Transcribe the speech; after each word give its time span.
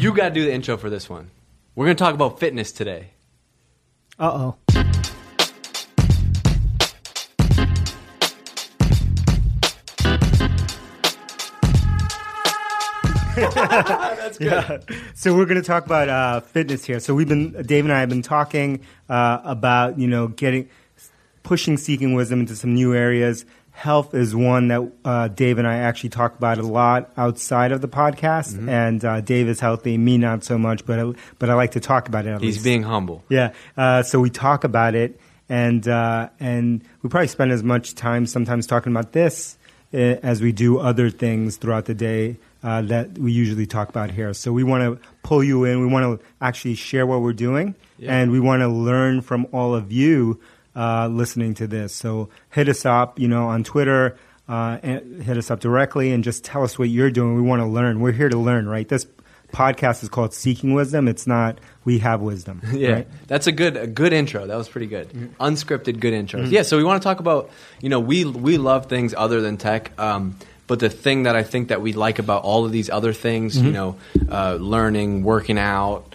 You 0.00 0.14
got 0.14 0.30
to 0.30 0.34
do 0.34 0.46
the 0.46 0.52
intro 0.54 0.78
for 0.78 0.88
this 0.88 1.10
one. 1.10 1.30
We're 1.74 1.84
going 1.84 1.96
to 1.98 2.02
talk 2.02 2.14
about 2.14 2.40
fitness 2.40 2.72
today. 2.72 3.10
Uh 4.18 4.30
oh. 4.32 4.56
That's 13.36 14.38
good. 14.38 14.46
Yeah. 14.46 14.78
So 15.12 15.36
we're 15.36 15.44
going 15.44 15.60
to 15.60 15.62
talk 15.62 15.84
about 15.84 16.08
uh, 16.08 16.40
fitness 16.40 16.86
here. 16.86 16.98
So 16.98 17.14
we've 17.14 17.28
been 17.28 17.52
Dave 17.64 17.84
and 17.84 17.92
I 17.92 18.00
have 18.00 18.08
been 18.08 18.22
talking 18.22 18.80
uh, 19.10 19.42
about 19.44 19.98
you 19.98 20.08
know 20.08 20.28
getting 20.28 20.70
pushing 21.42 21.76
seeking 21.76 22.14
wisdom 22.14 22.40
into 22.40 22.56
some 22.56 22.72
new 22.72 22.94
areas. 22.94 23.44
Health 23.72 24.14
is 24.14 24.34
one 24.34 24.68
that 24.68 24.92
uh, 25.04 25.28
Dave 25.28 25.56
and 25.58 25.66
I 25.66 25.76
actually 25.76 26.10
talk 26.10 26.36
about 26.36 26.58
a 26.58 26.62
lot 26.62 27.10
outside 27.16 27.72
of 27.72 27.80
the 27.80 27.88
podcast. 27.88 28.54
Mm-hmm. 28.54 28.68
And 28.68 29.04
uh, 29.04 29.20
Dave 29.22 29.48
is 29.48 29.58
healthy, 29.60 29.96
me 29.96 30.18
not 30.18 30.44
so 30.44 30.58
much, 30.58 30.84
but 30.84 30.98
I, 30.98 31.12
but 31.38 31.48
I 31.48 31.54
like 31.54 31.70
to 31.72 31.80
talk 31.80 32.06
about 32.08 32.26
it. 32.26 32.30
At 32.30 32.42
He's 32.42 32.56
least. 32.56 32.64
being 32.64 32.82
humble. 32.82 33.24
Yeah. 33.30 33.52
Uh, 33.76 34.02
so 34.02 34.20
we 34.20 34.28
talk 34.28 34.64
about 34.64 34.94
it, 34.94 35.18
and 35.48 35.86
uh, 35.88 36.28
and 36.38 36.82
we 37.02 37.08
probably 37.08 37.28
spend 37.28 37.52
as 37.52 37.62
much 37.62 37.94
time 37.94 38.26
sometimes 38.26 38.66
talking 38.66 38.92
about 38.92 39.12
this 39.12 39.56
uh, 39.94 39.96
as 39.96 40.42
we 40.42 40.52
do 40.52 40.78
other 40.78 41.08
things 41.08 41.56
throughout 41.56 41.86
the 41.86 41.94
day 41.94 42.36
uh, 42.62 42.82
that 42.82 43.16
we 43.18 43.32
usually 43.32 43.66
talk 43.66 43.88
about 43.88 44.10
here. 44.10 44.34
So 44.34 44.52
we 44.52 44.62
want 44.62 44.82
to 45.00 45.08
pull 45.22 45.42
you 45.42 45.64
in. 45.64 45.80
We 45.80 45.86
want 45.86 46.20
to 46.20 46.26
actually 46.42 46.74
share 46.74 47.06
what 47.06 47.22
we're 47.22 47.32
doing, 47.32 47.74
Yeah. 47.98 48.14
and 48.14 48.30
we 48.30 48.40
want 48.40 48.60
to 48.60 48.68
learn 48.68 49.22
from 49.22 49.46
all 49.52 49.74
of 49.74 49.90
you 49.90 50.38
uh, 50.74 51.08
listening 51.08 51.54
to 51.54 51.66
this. 51.66 51.94
So 51.94 52.28
hit 52.50 52.68
us 52.68 52.84
up, 52.86 53.18
you 53.18 53.28
know, 53.28 53.48
on 53.48 53.64
Twitter. 53.64 54.16
Uh, 54.48 54.80
and 54.82 55.22
hit 55.22 55.36
us 55.36 55.48
up 55.48 55.60
directly 55.60 56.10
and 56.10 56.24
just 56.24 56.42
tell 56.42 56.64
us 56.64 56.76
what 56.76 56.88
you're 56.88 57.12
doing. 57.12 57.36
We 57.36 57.42
want 57.42 57.62
to 57.62 57.66
learn. 57.66 58.00
We're 58.00 58.10
here 58.10 58.28
to 58.28 58.36
learn, 58.36 58.68
right? 58.68 58.88
This 58.88 59.06
podcast 59.52 60.02
is 60.02 60.08
called 60.08 60.34
Seeking 60.34 60.74
Wisdom. 60.74 61.08
It's 61.08 61.24
not 61.24 61.58
we 61.84 61.98
have 62.00 62.20
wisdom. 62.20 62.60
Yeah, 62.72 62.92
right? 62.92 63.08
that's 63.26 63.46
a 63.46 63.52
good 63.52 63.76
a 63.76 63.86
good 63.86 64.12
intro. 64.12 64.46
That 64.46 64.56
was 64.56 64.68
pretty 64.68 64.86
good. 64.86 65.08
Unscripted, 65.38 66.00
good 66.00 66.14
intros. 66.14 66.50
Yeah, 66.50 66.62
so 66.62 66.76
we 66.76 66.84
want 66.84 67.02
to 67.02 67.04
talk 67.04 67.20
about 67.20 67.50
you 67.80 67.88
know 67.88 68.00
we 68.00 68.24
we 68.24 68.58
love 68.58 68.86
things 68.86 69.14
other 69.16 69.40
than 69.40 69.56
tech. 69.56 69.92
Um, 69.98 70.36
but 70.66 70.78
the 70.78 70.88
thing 70.88 71.24
that 71.24 71.34
I 71.34 71.42
think 71.42 71.68
that 71.68 71.82
we 71.82 71.92
like 71.92 72.20
about 72.20 72.44
all 72.44 72.64
of 72.64 72.70
these 72.70 72.90
other 72.90 73.12
things, 73.12 73.60
you 73.60 73.72
know, 73.72 73.96
uh, 74.28 74.54
learning, 74.54 75.24
working 75.24 75.58
out, 75.58 76.09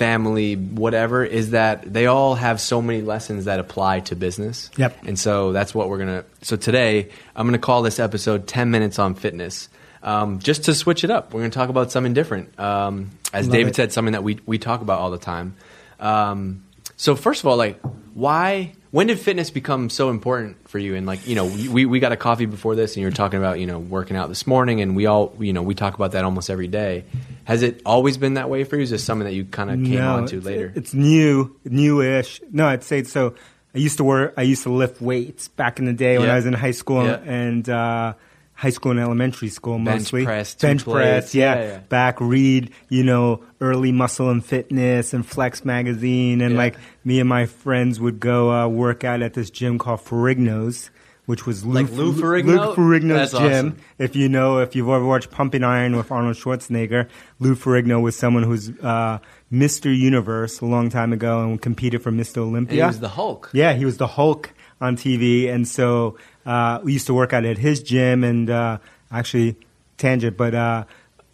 family, 0.00 0.54
whatever, 0.54 1.22
is 1.22 1.50
that 1.50 1.82
they 1.82 2.06
all 2.06 2.34
have 2.34 2.58
so 2.58 2.80
many 2.80 3.02
lessons 3.02 3.44
that 3.44 3.60
apply 3.60 4.00
to 4.00 4.16
business. 4.16 4.70
Yep. 4.78 5.04
And 5.04 5.18
so 5.18 5.52
that's 5.52 5.74
what 5.74 5.90
we're 5.90 5.98
gonna. 5.98 6.24
So 6.40 6.56
today 6.56 7.10
I'm 7.36 7.46
gonna 7.46 7.58
call 7.58 7.82
this 7.82 8.00
episode 8.00 8.46
"10 8.46 8.70
Minutes 8.70 8.98
on 8.98 9.14
Fitness." 9.14 9.68
Um, 10.02 10.38
just 10.38 10.64
to 10.64 10.74
switch 10.74 11.04
it 11.04 11.10
up, 11.10 11.34
we're 11.34 11.40
gonna 11.40 11.50
talk 11.50 11.68
about 11.68 11.92
something 11.92 12.14
different. 12.14 12.58
Um, 12.58 13.10
as 13.34 13.46
Love 13.46 13.52
David 13.52 13.70
it. 13.72 13.76
said, 13.76 13.92
something 13.92 14.12
that 14.12 14.24
we 14.24 14.40
we 14.46 14.56
talk 14.56 14.80
about 14.80 15.00
all 15.00 15.10
the 15.10 15.18
time. 15.18 15.54
Um, 16.00 16.64
so 16.96 17.14
first 17.14 17.42
of 17.42 17.48
all, 17.48 17.58
like, 17.58 17.78
why? 18.14 18.72
When 18.90 19.06
did 19.06 19.20
fitness 19.20 19.50
become 19.50 19.88
so 19.88 20.10
important 20.10 20.68
for 20.68 20.78
you? 20.80 20.96
And 20.96 21.06
like, 21.06 21.26
you 21.26 21.36
know, 21.36 21.46
we 21.46 21.86
we 21.86 22.00
got 22.00 22.10
a 22.10 22.16
coffee 22.16 22.46
before 22.46 22.74
this, 22.74 22.96
and 22.96 23.02
you 23.02 23.06
were 23.06 23.12
talking 23.14 23.38
about 23.38 23.60
you 23.60 23.66
know 23.66 23.78
working 23.78 24.16
out 24.16 24.28
this 24.28 24.46
morning, 24.48 24.80
and 24.80 24.96
we 24.96 25.06
all 25.06 25.32
you 25.38 25.52
know 25.52 25.62
we 25.62 25.74
talk 25.76 25.94
about 25.94 26.12
that 26.12 26.24
almost 26.24 26.50
every 26.50 26.66
day. 26.66 27.04
Has 27.44 27.62
it 27.62 27.82
always 27.86 28.16
been 28.16 28.34
that 28.34 28.50
way 28.50 28.64
for 28.64 28.76
you? 28.76 28.82
Is 28.82 28.90
this 28.90 29.04
something 29.04 29.24
that 29.26 29.34
you 29.34 29.44
kind 29.44 29.70
of 29.70 29.76
came 29.76 29.94
no, 30.00 30.16
on 30.16 30.26
to 30.26 30.38
it's, 30.38 30.46
later? 30.46 30.72
It's 30.74 30.92
new, 30.92 31.56
newish. 31.64 32.40
No, 32.52 32.66
I'd 32.66 32.82
say 32.82 33.04
so. 33.04 33.34
I 33.74 33.78
used 33.78 33.98
to 33.98 34.04
work. 34.04 34.34
I 34.36 34.42
used 34.42 34.64
to 34.64 34.70
lift 34.72 35.00
weights 35.00 35.46
back 35.46 35.78
in 35.78 35.84
the 35.84 35.92
day 35.92 36.18
when 36.18 36.26
Yeah. 36.26 36.32
I 36.32 36.36
was 36.36 36.46
in 36.46 36.52
high 36.54 36.72
school 36.72 37.04
Yeah. 37.04 37.20
and 37.24 37.68
uh, 37.68 38.14
high 38.60 38.68
school 38.70 38.90
and 38.92 39.00
elementary 39.00 39.48
school 39.48 39.76
Bench 39.76 39.86
mostly. 40.12 40.24
press, 40.26 40.54
bench 40.54 40.84
press, 40.84 41.34
yeah. 41.34 41.54
Yeah, 41.54 41.62
yeah. 41.62 41.78
Back 41.88 42.20
read, 42.20 42.70
you 42.90 43.02
know, 43.02 43.42
early 43.62 43.90
Muscle 43.90 44.28
and 44.28 44.44
Fitness 44.44 45.14
and 45.14 45.24
Flex 45.24 45.64
magazine, 45.64 46.42
and 46.42 46.52
Yeah. 46.52 46.58
like 46.58 46.76
me 47.02 47.20
and 47.20 47.28
my 47.28 47.46
friends 47.46 47.98
would 48.00 48.20
go 48.20 48.52
uh, 48.52 48.68
work 48.68 49.02
out 49.02 49.22
at 49.22 49.32
this 49.32 49.48
gym 49.50 49.78
called 49.78 50.00
Ferrigno's. 50.00 50.90
Which 51.26 51.46
was 51.46 51.64
Lou, 51.64 51.74
Like 51.74 51.92
Lou 51.92 52.12
Ferrigno? 52.12 52.44
Lou 52.44 52.74
Ferrigno's 52.74 53.30
That's 53.30 53.32
gym. 53.32 53.42
awesome. 53.68 53.76
If 53.98 54.16
you 54.16 54.28
know, 54.28 54.58
if 54.58 54.74
you've 54.74 54.88
ever 54.88 55.04
watched 55.06 55.30
Pumping 55.30 55.62
Iron 55.62 55.94
with 55.94 56.10
Arnold 56.10 56.34
Schwarzenegger, 56.34 57.08
Lou 57.38 57.54
Ferrigno 57.54 58.02
was 58.02 58.16
someone 58.16 58.42
who's 58.42 58.70
uh, 58.82 59.18
Mr. 59.52 59.96
Universe 59.96 60.60
a 60.60 60.66
long 60.66 60.90
time 60.90 61.12
ago 61.12 61.42
and 61.42 61.62
competed 61.62 62.02
for 62.02 62.10
Mr. 62.10 62.38
and 62.38 62.46
Olympia. 62.46 62.82
he 62.82 62.86
was 62.88 62.98
the 62.98 63.10
Hulk. 63.10 63.48
yeah, 63.52 63.74
he 63.74 63.84
was 63.84 63.98
the 63.98 64.08
Hulk 64.08 64.52
on 64.80 64.96
TV, 64.96 65.48
and 65.48 65.68
so 65.68 66.16
uh, 66.46 66.80
we 66.82 66.92
used 66.94 67.06
to 67.06 67.14
work 67.14 67.32
out 67.32 67.44
at 67.44 67.58
his 67.58 67.82
gym. 67.82 68.24
And 68.24 68.48
uh, 68.50 68.78
actually, 69.10 69.56
tangent, 69.98 70.36
but 70.36 70.54
uh, 70.54 70.84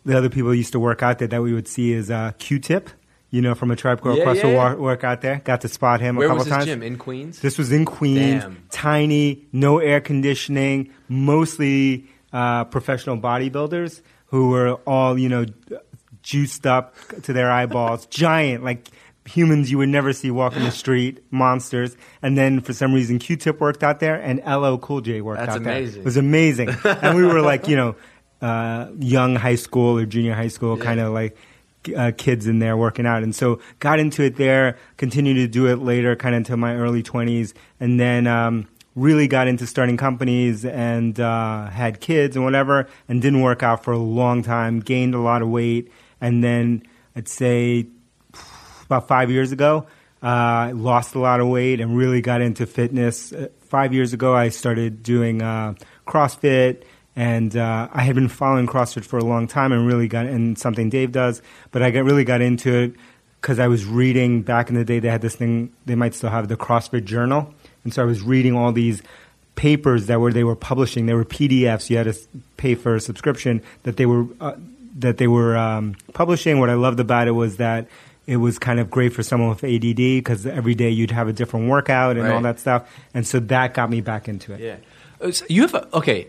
the 0.05 0.17
other 0.17 0.29
people 0.31 0.55
used 0.55 0.73
to 0.73 0.81
work 0.81 1.03
out 1.03 1.19
there 1.19 1.29
that 1.29 1.43
we 1.43 1.53
would 1.53 1.69
see 1.69 1.93
is 1.93 2.11
uh, 2.11 2.33
Q-Tip. 2.39 2.91
You 3.31 3.43
know, 3.43 3.55
from 3.57 3.73
a 3.73 3.77
Tribe 3.77 4.01
Called 4.01 4.19
Yeah, 4.19 4.23
Quest 4.23 4.45
yeah, 4.45 4.51
yeah. 4.53 4.75
work 4.75 5.03
out 5.03 5.21
there. 5.21 5.41
Got 5.45 5.61
to 5.63 5.69
spot 5.69 6.01
him 6.01 6.15
Where 6.17 6.27
a 6.27 6.31
couple 6.31 6.39
was 6.39 6.47
his 6.47 6.53
times. 6.55 6.67
gym 6.67 6.83
in 6.83 6.97
Queens? 6.97 7.41
This 7.41 7.59
was 7.59 7.73
in 7.73 7.85
Queens, 7.85 8.45
Damn. 8.45 8.63
tiny, 8.71 9.45
no 9.53 9.79
air 9.81 10.01
conditioning, 10.01 10.91
mostly 11.09 12.07
uh, 12.33 12.65
professional 12.67 13.19
bodybuilders 13.19 14.01
who 14.27 14.51
were 14.51 14.75
all, 14.87 15.19
you 15.19 15.29
know, 15.29 15.45
juiced 16.23 16.67
up 16.67 16.95
to 17.23 17.33
their 17.33 17.51
eyeballs, 17.51 18.07
giant, 18.11 18.63
like 18.65 18.89
humans 19.27 19.71
you 19.71 19.79
would 19.79 19.89
never 19.89 20.13
see 20.13 20.31
walking 20.31 20.63
the 20.63 20.71
street, 20.71 21.23
monsters. 21.31 21.97
And 22.23 22.37
then 22.39 22.61
for 22.61 22.73
some 22.73 22.93
reason, 22.95 23.19
Q-Tip 23.19 23.61
worked 23.61 23.83
out 23.83 24.01
there, 24.01 24.15
and 24.17 24.41
LL 24.47 24.77
Cool 24.79 25.01
J 25.01 25.21
worked 25.21 25.41
That's 25.41 25.57
out 25.57 25.63
there. 25.63 25.75
That's 25.75 25.95
amazing. 25.97 26.01
It 26.01 26.05
was 26.05 26.17
amazing, 26.17 26.69
and 27.03 27.17
we 27.17 27.25
were 27.25 27.41
like, 27.43 27.69
you 27.69 27.77
know, 27.77 27.95
uh, 28.41 28.89
young 28.99 29.35
high 29.37 29.55
school 29.57 29.99
or 29.99 30.07
junior 30.07 30.35
high 30.35 30.49
school, 30.49 30.77
Yeah. 30.79 30.85
kind 30.85 31.01
of 31.01 31.13
like 31.13 31.37
uh, 31.97 32.13
kids 32.17 32.47
in 32.47 32.59
there 32.59 32.77
working 32.77 33.07
out. 33.07 33.23
And 33.23 33.35
so 33.35 33.61
got 33.79 33.99
into 34.01 34.23
it 34.23 34.37
there, 34.37 34.77
continued 34.97 35.35
to 35.35 35.47
do 35.49 35.67
it 35.67 35.77
later, 35.77 36.17
kind 36.17 36.35
of 36.35 36.39
until 36.39 36.57
my 36.57 36.75
early 36.75 37.03
20s, 37.03 37.53
and 37.81 37.99
then 38.01 38.27
um, 38.27 38.67
really 38.95 39.29
got 39.29 39.47
into 39.49 39.67
starting 39.67 39.97
companies 39.97 40.65
and 40.65 41.19
uh, 41.21 41.67
had 41.71 42.01
kids 42.01 42.37
and 42.37 42.45
whatever, 42.45 42.89
and 43.09 43.23
didn't 43.23 43.41
work 43.43 43.63
out 43.63 43.85
for 43.85 43.93
a 43.93 43.99
long 43.99 44.43
time, 44.43 44.81
gained 44.81 45.15
a 45.15 45.21
lot 45.21 45.43
of 45.43 45.49
weight, 45.49 45.91
and 46.21 46.43
then 46.45 46.83
I'd 47.15 47.29
say 47.29 47.87
about 48.87 49.07
five 49.09 49.31
years 49.31 49.53
ago, 49.53 49.87
uh, 50.23 50.73
lost 50.75 51.15
a 51.15 51.19
lot 51.19 51.41
of 51.41 51.49
weight 51.49 51.81
and 51.81 51.97
really 51.97 52.21
got 52.21 52.41
into 52.41 52.67
fitness. 52.67 53.33
Uh, 53.33 53.49
five 53.61 53.93
years 53.93 54.13
ago, 54.13 54.35
I 54.35 54.49
started 54.49 55.03
doing 55.03 55.43
uh, 55.43 55.75
CrossFit, 56.07 56.85
and 57.15 57.57
uh, 57.57 57.89
I 57.93 58.03
had 58.03 58.15
been 58.15 58.29
following 58.29 58.67
CrossFit 58.67 59.05
for 59.05 59.19
a 59.19 59.25
long 59.25 59.47
time 59.47 59.73
and 59.73 59.87
really 59.87 60.09
got 60.09 60.27
and 60.27 60.59
something 60.59 60.91
Dave 60.91 61.13
does, 61.13 61.43
but 61.71 61.83
I 61.83 61.91
got 61.91 62.05
really 62.05 62.25
got 62.25 62.41
into 62.41 62.75
it 62.75 62.95
because 63.41 63.59
I 63.59 63.69
was 63.69 63.85
reading 63.85 64.43
back 64.43 64.69
in 64.69 64.75
the 64.75 64.85
day. 64.85 64.99
They 64.99 65.09
had 65.09 65.23
this 65.23 65.37
thing; 65.37 65.73
they 65.85 65.95
might 65.95 66.15
still 66.15 66.31
have 66.31 66.49
the 66.49 66.57
CrossFit 66.57 67.05
Journal, 67.05 67.55
and 67.85 67.93
so 67.93 68.03
I 68.03 68.05
was 68.05 68.23
reading 68.23 68.55
all 68.55 68.73
these 68.73 69.03
papers 69.55 70.07
that 70.07 70.21
were 70.21 70.33
they 70.33 70.45
were 70.45 70.57
publishing. 70.57 71.07
They 71.07 71.15
were 71.15 71.25
PDFs. 71.25 71.91
You 71.91 71.97
had 71.97 72.13
to 72.13 72.19
pay 72.57 72.75
for 72.75 72.95
a 72.95 73.01
subscription 73.01 73.63
that 73.83 73.97
they 73.97 74.07
were 74.07 74.27
uh, 74.41 74.55
that 74.99 75.17
they 75.19 75.27
were 75.27 75.57
um, 75.57 75.97
publishing. 76.13 76.61
What 76.61 76.71
I 76.71 76.75
loved 76.75 77.01
about 77.01 77.29
it 77.29 77.33
was 77.33 77.57
that 77.57 77.89
it 78.27 78.37
was 78.39 78.59
kind 78.59 78.81
of 78.81 78.91
great 78.91 79.13
for 79.13 79.23
someone 79.23 79.51
with 79.51 79.63
ADD 79.65 79.97
because 79.97 80.47
every 80.47 80.75
day 80.75 80.91
you'd 80.91 81.11
have 81.13 81.29
a 81.29 81.33
different 81.33 81.69
workout 81.69 82.17
and 82.17 82.27
all 82.27 82.41
that 82.43 82.59
stuff. 82.61 82.91
And 83.15 83.27
so 83.27 83.39
that 83.41 83.75
got 83.75 83.89
me 83.89 84.01
back 84.01 84.29
into 84.29 84.53
it. 84.53 84.61
Yeah. 84.61 84.77
Uh, 85.21 85.31
so 85.33 85.45
You 85.49 85.63
have 85.63 85.75
a, 85.75 85.97
okay. 85.97 86.27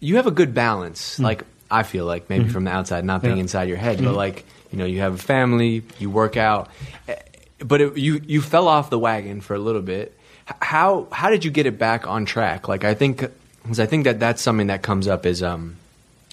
You 0.00 0.16
have 0.16 0.26
a 0.26 0.32
good 0.32 0.52
balance. 0.52 1.18
Like 1.20 1.44
I 1.70 1.84
feel 1.84 2.04
like 2.06 2.28
maybe 2.28 2.48
from 2.48 2.64
the 2.64 2.70
outside, 2.72 3.04
not 3.04 3.22
being 3.22 3.32
Mm-hmm. 3.32 3.36
Yeah. 3.36 3.40
Mm-hmm. 3.40 3.40
inside 3.42 3.68
your 3.68 3.78
head, 3.78 4.02
but 4.04 4.14
like 4.14 4.44
you 4.72 4.78
know, 4.78 4.84
you 4.84 5.00
have 5.00 5.14
a 5.14 5.18
family, 5.18 5.84
you 5.98 6.10
work 6.10 6.36
out, 6.36 6.68
Eh, 7.08 7.14
but 7.60 7.80
it, 7.80 7.96
you 7.96 8.20
you 8.26 8.40
fell 8.40 8.66
off 8.68 8.90
the 8.90 8.98
wagon 8.98 9.40
for 9.40 9.54
a 9.54 9.58
little 9.58 9.82
bit. 9.82 10.18
How 10.60 11.06
how 11.12 11.30
did 11.30 11.44
you 11.44 11.50
get 11.52 11.66
it 11.66 11.78
back 11.78 12.06
on 12.06 12.24
track? 12.24 12.66
Like 12.68 12.82
I 12.84 12.94
think 12.94 13.24
because 13.62 13.78
I 13.78 13.86
think 13.86 14.04
that 14.04 14.18
that's 14.18 14.42
something 14.42 14.66
that 14.66 14.82
comes 14.82 15.06
up 15.06 15.24
is 15.24 15.42
um 15.42 15.76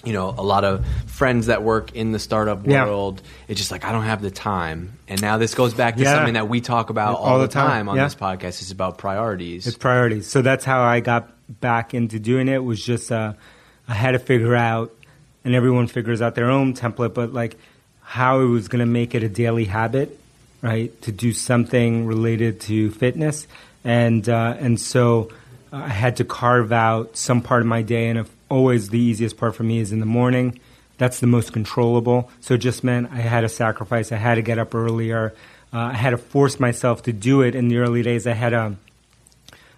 you 0.04 0.12
know 0.12 0.28
a 0.36 0.42
lot 0.42 0.64
of 0.64 0.84
friends 1.06 1.46
that 1.46 1.62
work 1.62 1.92
in 1.94 2.12
the 2.12 2.18
startup 2.18 2.66
Yeah. 2.66 2.86
world. 2.86 3.20
It's 3.48 3.58
just 3.60 3.70
like 3.70 3.84
I 3.84 3.92
don't 3.92 4.04
have 4.04 4.22
the 4.22 4.30
time, 4.30 4.94
and 5.08 5.20
now 5.20 5.36
this 5.38 5.54
goes 5.54 5.74
back 5.74 5.96
to 5.96 6.02
Yeah. 6.02 6.14
something 6.16 6.34
that 6.34 6.48
we 6.48 6.60
talk 6.60 6.90
about 6.90 7.16
all, 7.18 7.24
All 7.24 7.38
the 7.38 7.48
time, 7.48 7.68
time 7.68 7.88
on 7.88 7.96
yeah. 7.96 8.04
this 8.04 8.14
podcast. 8.14 8.62
It's 8.62 8.72
about 8.72 8.96
priorities. 8.98 9.66
It's 9.66 9.76
priorities. 9.76 10.26
So 10.26 10.40
that's 10.42 10.64
how 10.64 10.82
I 10.82 11.00
got 11.00 11.28
back 11.60 11.94
into 11.94 12.18
doing 12.18 12.48
it. 12.48 12.62
Was 12.64 12.82
just 12.84 13.12
uh, 13.12 13.34
I 13.88 13.94
had 13.94 14.12
to 14.12 14.18
figure 14.18 14.54
out, 14.56 14.90
and 15.44 15.54
everyone 15.54 15.86
figures 15.86 16.22
out 16.22 16.34
their 16.34 16.50
own 16.50 16.74
template, 16.74 17.12
but 17.14 17.32
like 17.34 17.56
how 18.02 18.40
it 18.40 18.46
was 18.46 18.68
going 18.68 18.80
to 18.80 18.86
make 18.86 19.14
it 19.14 19.22
a 19.22 19.28
daily 19.28 19.64
habit, 19.66 20.18
right? 20.62 20.90
To 21.02 21.12
do 21.12 21.32
something 21.32 22.06
related 22.06 22.60
to 22.62 22.90
fitness, 22.92 23.46
and 23.84 24.26
uh, 24.28 24.54
and 24.58 24.80
so 24.80 25.30
I 25.72 25.88
had 25.88 26.16
to 26.16 26.24
carve 26.24 26.72
out 26.72 27.16
some 27.16 27.42
part 27.42 27.60
of 27.60 27.66
my 27.68 27.82
day, 27.82 28.08
and 28.08 28.18
if, 28.20 28.30
always 28.50 28.90
the 28.90 28.98
easiest 28.98 29.36
part 29.36 29.54
for 29.54 29.62
me 29.62 29.78
is 29.78 29.92
in 29.92 30.00
the 30.00 30.06
morning. 30.06 30.60
That's 30.98 31.20
the 31.20 31.26
most 31.26 31.54
controllable. 31.54 32.30
So 32.40 32.54
it 32.54 32.58
just 32.58 32.84
meant 32.84 33.10
I 33.10 33.20
had 33.20 33.40
to 33.40 33.48
sacrifice. 33.48 34.12
I 34.12 34.16
had 34.16 34.34
to 34.34 34.42
get 34.42 34.58
up 34.58 34.74
earlier. 34.74 35.32
Uh, 35.72 35.78
I 35.78 35.94
had 35.94 36.10
to 36.10 36.18
force 36.18 36.60
myself 36.60 37.04
to 37.04 37.12
do 37.12 37.40
it. 37.40 37.54
In 37.54 37.68
the 37.68 37.78
early 37.78 38.02
days, 38.02 38.26
I 38.26 38.34
had 38.34 38.52
a 38.52 38.76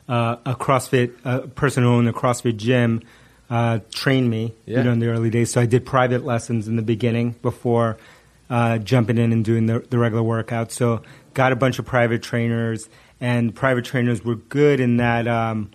uh, 0.08 0.36
a 0.44 0.54
CrossFit 0.54 1.12
a 1.24 1.46
person 1.46 1.84
who 1.84 1.90
owned 1.90 2.08
a 2.08 2.12
CrossFit 2.12 2.56
gym 2.56 3.02
uh, 3.48 3.78
trained 3.92 4.28
me. 4.28 4.52
Yeah. 4.66 4.78
You 4.78 4.84
know, 4.84 4.92
in 4.92 4.98
the 4.98 5.08
early 5.08 5.30
days, 5.30 5.52
so 5.52 5.60
I 5.60 5.66
did 5.66 5.86
private 5.86 6.24
lessons 6.24 6.66
in 6.66 6.74
the 6.74 6.82
beginning 6.82 7.36
before 7.42 7.98
uh, 8.50 8.78
jumping 8.78 9.18
in 9.18 9.32
and 9.32 9.44
doing 9.44 9.66
the, 9.66 9.78
the 9.78 9.98
regular 9.98 10.24
workouts. 10.24 10.72
So 10.72 11.02
got 11.34 11.52
a 11.52 11.56
bunch 11.56 11.78
of 11.78 11.86
private 11.86 12.22
trainers, 12.22 12.88
and 13.20 13.54
private 13.54 13.84
trainers 13.84 14.24
were 14.24 14.36
good 14.36 14.80
in 14.80 14.96
that. 14.96 15.28
Um, 15.28 15.70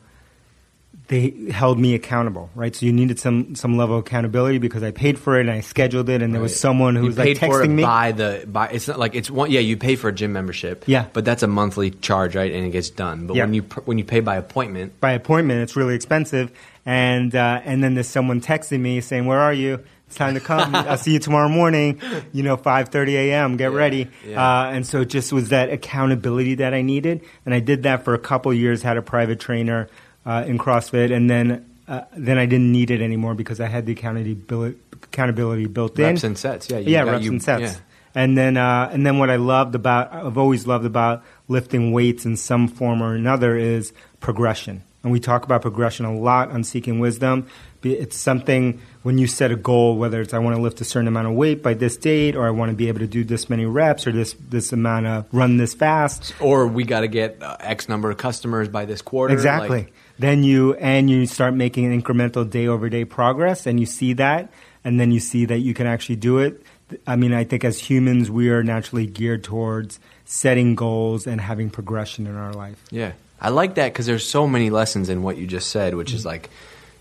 they 1.07 1.29
held 1.51 1.79
me 1.79 1.93
accountable, 1.95 2.49
right? 2.53 2.75
So 2.75 2.85
you 2.85 2.91
needed 2.91 3.17
some 3.19 3.55
some 3.55 3.77
level 3.77 3.95
of 3.97 4.01
accountability 4.05 4.57
because 4.57 4.83
I 4.83 4.91
paid 4.91 5.17
for 5.17 5.37
it 5.37 5.41
and 5.41 5.51
I 5.51 5.61
scheduled 5.61 6.09
it, 6.09 6.21
and 6.21 6.33
there 6.33 6.41
was 6.41 6.59
someone 6.59 6.95
who 6.95 7.03
you 7.03 7.07
was 7.07 7.17
like 7.17 7.37
for 7.37 7.45
texting 7.45 7.65
it 7.65 7.69
me. 7.69 7.83
by 7.83 8.11
the 8.11 8.43
by. 8.47 8.67
It's 8.69 8.87
not 8.87 8.99
like 8.99 9.15
it's 9.15 9.31
one. 9.31 9.49
Yeah, 9.49 9.61
you 9.61 9.77
pay 9.77 9.95
for 9.95 10.09
a 10.09 10.11
gym 10.11 10.33
membership. 10.33 10.83
Yeah. 10.85 11.05
but 11.13 11.23
that's 11.23 11.43
a 11.43 11.47
monthly 11.47 11.91
charge, 11.91 12.35
right? 12.35 12.51
And 12.51 12.65
it 12.65 12.71
gets 12.71 12.89
done. 12.89 13.25
But 13.27 13.35
Yeah. 13.37 13.43
when 13.45 13.53
you 13.53 13.61
when 13.85 13.97
you 13.97 14.03
pay 14.03 14.19
by 14.19 14.35
appointment, 14.37 14.99
by 14.99 15.13
appointment. 15.13 15.61
It's 15.61 15.75
really 15.75 15.95
expensive. 15.95 16.51
And 16.85 17.33
uh, 17.35 17.61
and 17.63 17.83
then 17.83 17.93
there's 17.93 18.07
someone 18.07 18.41
texting 18.41 18.79
me 18.81 18.99
saying, 19.01 19.25
"Where 19.25 19.39
are 19.39 19.53
you? 19.53 19.79
It's 20.07 20.15
time 20.15 20.35
to 20.35 20.39
come. 20.39 20.73
I'll 20.75 20.97
see 20.97 21.11
you 21.13 21.19
tomorrow 21.19 21.49
morning. 21.49 22.01
You 22.33 22.43
know, 22.43 22.55
5:30 22.57 23.13
a.m. 23.13 23.57
Get 23.57 23.71
Yeah, 23.71 23.77
ready." 23.77 24.07
yeah. 24.25 24.41
Uh, 24.61 24.71
and 24.71 24.85
so 24.87 25.01
it 25.01 25.09
just 25.09 25.31
was 25.33 25.49
that 25.49 25.69
accountability 25.69 26.55
that 26.55 26.73
I 26.73 26.81
needed, 26.81 27.21
and 27.45 27.53
I 27.53 27.59
did 27.59 27.83
that 27.83 28.03
for 28.05 28.13
a 28.13 28.19
couple 28.19 28.53
years. 28.53 28.81
Had 28.83 28.95
a 28.97 29.01
private 29.01 29.39
trainer 29.39 29.87
uh, 30.27 30.43
in 30.45 30.59
CrossFit, 30.59 31.11
and 31.11 31.27
then 31.29 31.65
uh, 31.87 32.01
then 32.15 32.37
I 32.37 32.45
didn't 32.45 32.71
need 32.71 32.91
it 32.91 33.01
anymore 33.01 33.33
because 33.33 33.59
I 33.59 33.67
had 33.67 33.85
the 33.85 33.93
accountability 33.93 34.77
accountability 34.91 35.65
built 35.67 35.91
reps 35.97 35.99
in. 35.99 36.05
Reps 36.05 36.23
and 36.23 36.37
sets. 36.37 36.69
Yeah, 36.69 36.77
yeah, 36.79 37.01
reps 37.03 37.23
you- 37.25 37.31
and 37.31 37.41
sets. 37.41 37.61
yeah. 37.61 37.75
And 38.15 38.35
then, 38.35 38.57
uh, 38.57 38.89
and 38.91 39.05
then 39.05 39.19
what 39.19 39.29
I 39.29 39.35
loved 39.35 39.75
about, 39.75 40.11
I've 40.11 40.39
always 40.39 40.65
loved 40.65 40.85
about 40.85 41.23
lifting 41.47 41.91
weights 41.91 42.25
in 42.25 42.35
some 42.35 42.67
form 42.67 43.03
or 43.03 43.13
another 43.13 43.55
is 43.55 43.93
progression. 44.21 44.81
And 45.03 45.11
we 45.11 45.19
talk 45.19 45.43
about 45.43 45.61
progression 45.61 46.05
a 46.05 46.17
lot 46.17 46.49
on 46.49 46.63
Seeking 46.63 46.99
Wisdom. 46.99 47.45
It's 47.83 48.17
something 48.17 48.81
when 49.03 49.19
you 49.19 49.27
set 49.27 49.51
a 49.51 49.55
goal, 49.55 49.97
whether 49.97 50.19
it's 50.19 50.33
I 50.33 50.39
want 50.39 50.55
to 50.55 50.61
lift 50.61 50.81
a 50.81 50.83
certain 50.83 51.07
amount 51.07 51.27
of 51.27 51.33
weight 51.35 51.61
by 51.61 51.75
this 51.75 51.95
date, 51.95 52.35
or 52.35 52.47
I 52.47 52.49
want 52.49 52.71
to 52.71 52.75
be 52.75 52.87
able 52.87 52.99
to 52.99 53.07
do 53.07 53.23
this 53.23 53.49
many 53.51 53.65
reps, 53.65 54.07
or 54.07 54.11
this 54.11 54.33
this 54.49 54.73
amount 54.73 55.05
of 55.05 55.25
run 55.31 55.57
this 55.57 55.75
fast. 55.75 56.33
Or 56.41 56.65
we 56.65 56.85
got 56.85 57.01
to 57.01 57.07
get 57.07 57.41
uh, 57.41 57.55
X 57.59 57.87
number 57.87 58.09
of 58.09 58.17
customers 58.17 58.67
by 58.67 58.85
this 58.85 59.03
quarter. 59.03 59.33
Exactly. 59.33 59.77
Like, 59.77 59.93
then 60.19 60.43
you 60.43 60.73
and 60.75 61.09
you 61.09 61.25
start 61.27 61.53
making 61.53 61.85
an 61.91 62.01
incremental 62.01 62.49
day 62.49 62.67
over 62.67 62.89
day 62.89 63.05
progress, 63.05 63.65
and 63.65 63.79
you 63.79 63.85
see 63.85 64.13
that, 64.13 64.51
and 64.83 64.99
then 64.99 65.11
you 65.11 65.19
see 65.19 65.45
that 65.45 65.59
you 65.59 65.73
can 65.73 65.87
actually 65.87 66.15
do 66.17 66.39
it. 66.39 66.61
I 67.05 67.15
mean, 67.17 67.33
I 67.33 67.43
think 67.43 67.63
as 67.65 67.77
humans, 67.79 68.31
we 68.31 68.49
are 68.49 68.63
naturally 68.63 69.05
geared 69.05 69.43
towards 69.43 69.99
setting 70.25 70.75
goals 70.75 71.27
and 71.27 71.39
having 71.41 71.69
progression 71.69 72.27
in 72.27 72.35
our 72.35 72.53
life. 72.53 72.81
yeah, 72.91 73.11
I 73.41 73.49
like 73.49 73.75
that 73.75 73.93
because 73.93 74.05
there's 74.05 74.27
so 74.27 74.47
many 74.47 74.69
lessons 74.69 75.09
in 75.09 75.21
what 75.23 75.37
you 75.37 75.45
just 75.47 75.69
said, 75.69 75.93
which 75.95 76.13
is 76.13 76.25
like 76.25 76.49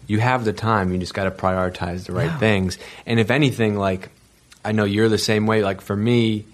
you 0.07 0.19
have 0.21 0.45
the 0.45 0.53
time, 0.53 0.93
you 0.93 0.99
just 0.99 1.15
got 1.15 1.25
to 1.25 1.31
prioritize 1.31 2.07
the 2.07 2.13
right 2.13 2.27
Yeah. 2.27 2.39
things. 2.39 2.79
And 3.07 3.19
if 3.19 3.31
anything, 3.31 3.77
like 3.79 4.11
I 4.65 4.73
know 4.73 4.85
you're 4.85 5.09
the 5.09 5.19
same 5.19 5.47
way. 5.47 5.63
Like 5.63 5.81
for 5.81 5.97
me, 5.97 6.45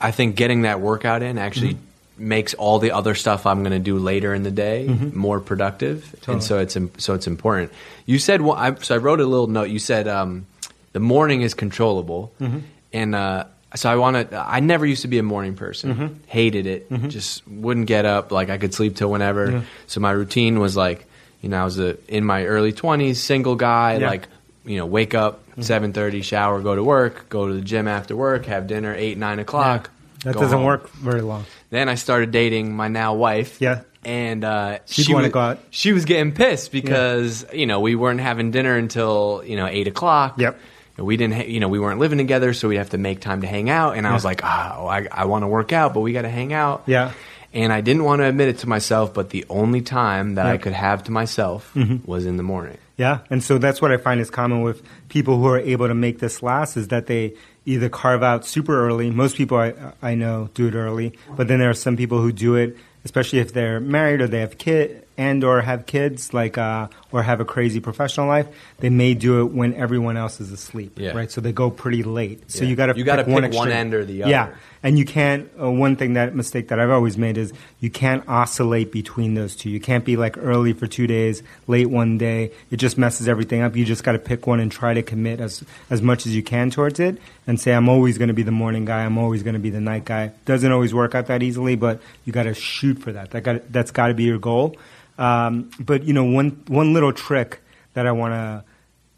I 0.00 0.10
think 0.12 0.36
getting 0.36 0.62
that 0.62 0.80
workout 0.80 1.22
in 1.22 1.38
actually 1.38 1.74
Mm-hmm. 1.74 1.84
Makes 2.18 2.54
all 2.54 2.78
the 2.78 2.92
other 2.92 3.14
stuff 3.14 3.46
I'm 3.46 3.60
going 3.62 3.72
to 3.72 3.78
do 3.78 3.98
later 3.98 4.34
in 4.34 4.42
the 4.42 4.50
day 4.50 4.86
more 5.14 5.40
productive, 5.40 6.04
Totally. 6.20 6.34
and 6.34 6.42
so 6.44 6.58
it's 6.58 6.76
so 7.04 7.14
it's 7.14 7.26
important. 7.26 7.72
You 8.06 8.18
said 8.18 8.42
well, 8.42 8.56
I, 8.56 8.74
so. 8.74 8.94
I 8.94 8.98
wrote 8.98 9.20
a 9.20 9.26
little 9.26 9.46
note. 9.46 9.70
You 9.70 9.78
said 9.78 10.08
um, 10.08 10.46
the 10.92 11.00
morning 11.00 11.42
is 11.42 11.54
controllable, 11.54 12.32
Mm-hmm. 12.40 12.58
and 12.92 13.14
uh, 13.14 13.44
so 13.74 13.90
I 13.90 13.96
want 13.96 14.30
to. 14.30 14.36
I 14.38 14.60
never 14.60 14.86
used 14.86 15.02
to 15.02 15.08
be 15.08 15.18
a 15.18 15.22
morning 15.22 15.54
person. 15.54 15.94
Mm-hmm. 15.94 16.14
Hated 16.26 16.66
it. 16.66 17.08
Just 17.08 17.46
wouldn't 17.46 17.86
get 17.86 18.04
up. 18.06 18.32
Like 18.32 18.48
I 18.50 18.58
could 18.58 18.72
sleep 18.74 18.96
till 18.96 19.10
whenever. 19.10 19.50
Yeah. 19.50 19.62
So 19.86 20.00
my 20.00 20.10
routine 20.10 20.58
was 20.58 20.74
like, 20.76 21.06
you 21.42 21.48
know, 21.50 21.60
I 21.60 21.64
was 21.64 21.78
a, 21.78 21.96
in 22.08 22.24
my 22.24 22.46
early 22.46 22.72
twenties, 22.72 23.22
single 23.22 23.56
guy. 23.56 23.92
Yeah. 23.92 23.98
Mm-hmm. 23.98 24.06
Like 24.08 24.28
you 24.64 24.76
know, 24.78 24.86
wake 24.86 25.14
up 25.14 25.40
seven 25.60 25.92
thirty, 25.92 26.22
shower, 26.22 26.60
go 26.62 26.74
to 26.74 26.82
work, 26.84 27.28
go 27.28 27.46
to 27.48 27.52
the 27.54 27.60
gym 27.60 27.88
after 27.88 28.16
work, 28.16 28.46
have 28.46 28.66
dinner 28.66 28.94
eight 28.94 29.18
nine 29.18 29.38
o'clock. 29.38 29.90
That 30.24 30.34
doesn't 30.34 30.50
home. 30.58 30.64
work 30.66 30.88
very 30.90 31.20
long. 31.22 31.44
Then 31.70 31.88
I 31.88 31.96
started 31.96 32.30
dating 32.30 32.74
my 32.74 32.88
now 32.88 33.14
wife. 33.14 33.60
Yeah. 33.60 33.82
And 34.04 34.44
uh, 34.44 34.78
She'd 34.86 35.06
she 35.06 35.12
wanna 35.12 35.26
was, 35.26 35.32
go 35.32 35.40
out. 35.40 35.58
She 35.70 35.92
was 35.92 36.04
getting 36.04 36.32
pissed 36.32 36.72
because 36.72 37.44
you 37.52 37.66
know 37.66 37.80
we 37.80 37.94
weren't 37.94 38.20
having 38.20 38.50
dinner 38.50 38.76
until 38.76 39.42
you 39.44 39.56
know 39.56 39.66
eight 39.66 39.88
o'clock. 39.88 40.38
Yep. 40.38 40.58
We 40.96 41.16
didn't, 41.16 41.34
ha- 41.34 41.46
you 41.46 41.60
know, 41.60 41.68
we 41.68 41.78
weren't 41.78 42.00
living 42.00 42.18
together, 42.18 42.52
so 42.52 42.68
we'd 42.68 42.78
have 42.78 42.90
to 42.90 42.98
make 42.98 43.20
time 43.20 43.42
to 43.42 43.46
hang 43.46 43.70
out. 43.70 43.96
And 43.96 44.04
I 44.04 44.14
was 44.14 44.24
like, 44.24 44.42
oh, 44.42 44.46
I, 44.46 45.06
I 45.12 45.26
want 45.26 45.44
to 45.44 45.46
work 45.46 45.72
out, 45.72 45.94
but 45.94 46.00
we 46.00 46.12
got 46.12 46.22
to 46.22 46.28
hang 46.28 46.52
out. 46.52 46.82
Yeah. 46.86 47.12
And 47.54 47.72
I 47.72 47.80
didn't 47.80 48.04
want 48.04 48.20
to 48.20 48.24
admit 48.26 48.48
it 48.48 48.58
to 48.58 48.68
myself, 48.68 49.14
but 49.14 49.30
the 49.30 49.46
only 49.48 49.80
time 49.80 50.34
that 50.34 50.46
I 50.46 50.54
Mm-hmm. 50.54 50.62
could 50.64 50.72
have 50.74 51.04
to 51.04 51.10
myself 51.12 51.74
was 52.06 52.26
in 52.26 52.36
the 52.36 52.42
morning. 52.42 52.76
Yeah, 52.98 53.20
and 53.30 53.42
so 53.42 53.58
that's 53.58 53.80
what 53.80 53.92
I 53.92 53.96
find 53.96 54.20
is 54.20 54.28
common 54.28 54.62
with 54.62 54.82
people 55.08 55.38
who 55.38 55.46
are 55.46 55.58
able 55.58 55.86
to 55.88 55.94
make 55.94 56.18
this 56.18 56.42
last 56.42 56.76
is 56.76 56.88
that 56.88 57.06
they 57.06 57.34
either 57.64 57.88
carve 57.88 58.22
out 58.24 58.44
super 58.44 58.86
early. 58.86 59.08
Most 59.10 59.36
people 59.36 59.56
I, 59.56 59.72
I 60.02 60.14
know 60.14 60.50
do 60.54 60.66
it 60.68 60.74
early, 60.74 61.16
but 61.36 61.46
then 61.48 61.58
there 61.60 61.70
are 61.70 61.74
some 61.74 61.96
people 61.96 62.20
who 62.20 62.32
do 62.32 62.56
it, 62.56 62.76
especially 63.04 63.38
if 63.38 63.52
they're 63.52 63.78
married 63.80 64.20
or 64.20 64.26
they 64.26 64.40
have 64.40 64.58
kid 64.58 65.04
and 65.18 65.42
or 65.44 65.60
have 65.60 65.84
kids, 65.84 66.32
like 66.32 66.56
uh, 66.56 66.86
or 67.12 67.22
have 67.24 67.40
a 67.40 67.44
crazy 67.44 67.80
professional 67.80 68.28
life. 68.28 68.46
They 68.78 68.88
may 68.88 69.12
do 69.14 69.40
it 69.40 69.52
when 69.52 69.74
everyone 69.74 70.16
else 70.16 70.40
is 70.40 70.52
asleep, 70.52 70.98
Yeah. 70.98 71.10
right? 71.10 71.30
So 71.30 71.40
they 71.42 71.52
go 71.52 71.70
pretty 71.70 72.02
late. 72.04 72.50
So 72.50 72.62
Yeah. 72.62 72.70
you 72.70 72.76
got 72.76 72.86
to 72.86 72.96
You 72.96 73.04
gotta 73.04 73.24
pick 73.24 73.34
one, 73.34 73.42
pick 73.42 73.52
one 73.52 73.70
end 73.70 73.92
or 73.92 74.04
the 74.04 74.22
other. 74.22 74.30
Yeah, 74.30 74.48
and 74.82 74.96
you 74.98 75.04
can't. 75.04 75.50
Uh, 75.60 75.70
one 75.70 75.96
thing 75.96 76.14
that 76.14 76.34
mistake 76.36 76.68
that 76.68 76.78
I've 76.78 76.90
always 76.90 77.18
made 77.18 77.36
is 77.36 77.52
you 77.80 77.90
can't 77.90 78.22
oscillate 78.28 78.92
between 78.92 79.34
those 79.34 79.56
two. 79.56 79.70
You 79.70 79.80
can't 79.80 80.04
be 80.04 80.16
like 80.16 80.38
early 80.38 80.72
for 80.72 80.86
two 80.86 81.08
days, 81.08 81.42
late 81.66 81.90
one 81.90 82.16
day. 82.16 82.52
It 82.70 82.76
just 82.76 82.96
messes 82.96 83.28
everything 83.28 83.60
up. 83.60 83.74
You 83.76 83.84
just 83.84 84.04
got 84.04 84.12
to 84.12 84.18
pick 84.20 84.46
one 84.46 84.60
and 84.60 84.70
try 84.70 84.94
to 84.94 85.02
commit 85.02 85.40
as 85.40 85.64
as 85.90 86.00
much 86.00 86.26
as 86.26 86.34
you 86.36 86.44
can 86.44 86.70
towards 86.70 87.00
it, 87.00 87.18
and 87.48 87.58
say 87.60 87.72
I'm 87.72 87.88
always 87.88 88.18
going 88.18 88.28
to 88.28 88.34
be 88.34 88.44
the 88.44 88.52
morning 88.52 88.84
guy. 88.84 89.04
I'm 89.04 89.18
always 89.18 89.42
going 89.42 89.54
to 89.54 89.60
be 89.60 89.70
the 89.70 89.80
night 89.80 90.04
guy. 90.04 90.30
Doesn't 90.44 90.70
always 90.70 90.94
work 90.94 91.16
out 91.16 91.26
that 91.26 91.42
easily, 91.42 91.74
but 91.74 92.00
you 92.24 92.32
got 92.32 92.44
to 92.44 92.54
shoot 92.54 93.00
for 93.00 93.10
that. 93.10 93.32
That 93.32 93.42
got 93.42 93.72
that's 93.72 93.90
got 93.90 94.06
to 94.08 94.14
be 94.14 94.22
your 94.22 94.38
goal. 94.38 94.76
Um, 95.18 95.70
but 95.80 96.04
you 96.04 96.12
know, 96.14 96.24
one 96.24 96.62
one 96.68 96.92
little 96.94 97.12
trick 97.12 97.60
that 97.94 98.06
I 98.06 98.12
want 98.12 98.34
to 98.34 98.64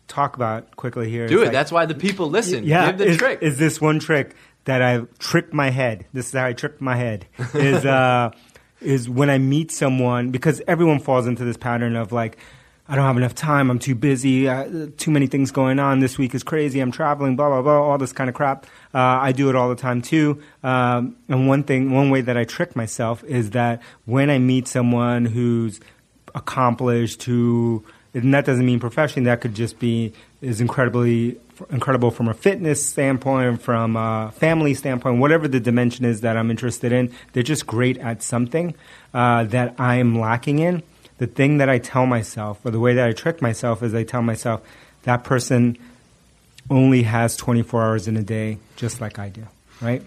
talk 0.08 0.35
about 0.37 0.75
quickly 0.76 1.11
here. 1.11 1.29
Do 1.29 1.41
it. 1.43 1.44
like- 1.47 1.52
That's 1.52 1.70
why 1.70 1.87
the 1.87 1.94
people 1.94 2.29
listen. 2.31 2.64
yeah, 2.64 2.87
Give 2.87 2.99
the 2.99 3.06
is, 3.06 3.17
trick. 3.19 3.38
is 3.43 3.58
this 3.58 3.81
one 3.81 3.99
trick 3.99 4.35
that 4.64 4.82
I've 4.82 5.06
tricked 5.19 5.52
my 5.52 5.70
head. 5.70 6.06
This 6.12 6.26
is 6.29 6.32
how 6.32 6.47
I 6.47 6.52
tricked 6.52 6.81
my 6.81 6.97
head. 6.97 7.26
Is 7.55 7.85
uh, 7.85 8.31
is 8.81 9.08
when 9.11 9.29
I 9.31 9.37
meet 9.38 9.70
someone 9.70 10.31
because 10.31 10.62
everyone 10.67 11.00
falls 11.00 11.26
into 11.26 11.44
this 11.44 11.56
pattern 11.56 11.97
of 11.97 12.12
like. 12.12 12.38
I 12.90 12.96
don't 12.96 13.04
have 13.04 13.16
enough 13.16 13.37
time. 13.37 13.70
I'm 13.70 13.78
too 13.78 13.94
busy. 13.94 14.48
Uh, 14.48 14.88
too 14.96 15.12
many 15.12 15.28
things 15.28 15.52
going 15.52 15.78
on. 15.78 16.00
This 16.00 16.19
week 16.19 16.34
is 16.34 16.42
crazy. 16.42 16.81
I'm 16.81 16.90
traveling. 16.90 17.37
Blah 17.37 17.48
blah 17.48 17.62
blah. 17.62 17.81
All 17.81 17.98
this 17.98 18.12
kind 18.12 18.28
of 18.28 18.34
crap. 18.34 18.66
Uh, 18.92 18.98
I 18.98 19.31
do 19.31 19.48
it 19.48 19.54
all 19.54 19.69
the 19.69 19.76
time 19.76 20.02
too. 20.02 20.42
Um, 20.64 21.16
and 21.28 21.47
one 21.47 21.62
thing, 21.62 21.92
one 21.92 22.11
way 22.11 22.20
that 22.20 22.37
I 22.37 22.44
trick 22.44 22.75
myself 22.75 23.23
is 23.25 23.50
that 23.50 23.80
when 24.06 24.28
I 24.28 24.38
meet 24.38 24.66
someone 24.66 25.25
who's 25.25 25.80
accomplished, 26.35 27.23
who 27.23 27.85
and 28.12 28.35
that 28.35 28.44
doesn't 28.44 28.66
mean 28.66 28.80
professionally. 28.80 29.26
That 29.26 29.40
could 29.40 29.54
just 29.54 29.78
be 29.78 30.12
is 30.42 30.61
incredibly 30.61 31.38
incredible 31.70 32.11
from 32.11 32.28
a 32.28 32.35
fitness 32.35 32.85
standpoint, 32.85 33.61
from 33.61 33.94
a 33.94 34.32
family 34.35 34.75
standpoint, 34.75 35.20
whatever 35.20 35.47
the 35.47 35.61
dimension 35.61 36.04
is 36.04 36.23
that 36.23 36.37
I'm 36.37 36.50
interested 36.50 36.90
in. 36.92 37.12
They're 37.32 37.42
just 37.42 37.66
great 37.66 37.99
at 37.99 38.23
something 38.23 38.75
uh, 39.12 39.44
that 39.44 39.78
I'm 39.78 40.18
lacking 40.18 40.59
in. 40.59 40.82
The 41.20 41.26
thing 41.26 41.58
that 41.58 41.68
I 41.68 41.78
tell 41.78 42.06
myself, 42.06 42.64
or 42.64 42.70
the 42.70 42.80
way 42.80 42.94
that 42.94 43.06
I 43.06 43.12
trick 43.12 43.42
myself, 43.42 43.82
is 43.82 43.94
I 43.94 44.04
tell 44.04 44.22
myself 44.22 44.62
that 45.02 45.22
person 45.22 45.76
only 46.70 47.02
has 47.02 47.36
24 47.36 47.82
hours 47.84 48.08
in 48.08 48.16
a 48.16 48.22
day, 48.22 48.56
just 48.76 49.00
like 49.02 49.18
I 49.18 49.28
do, 49.28 49.46
right? 49.82 50.02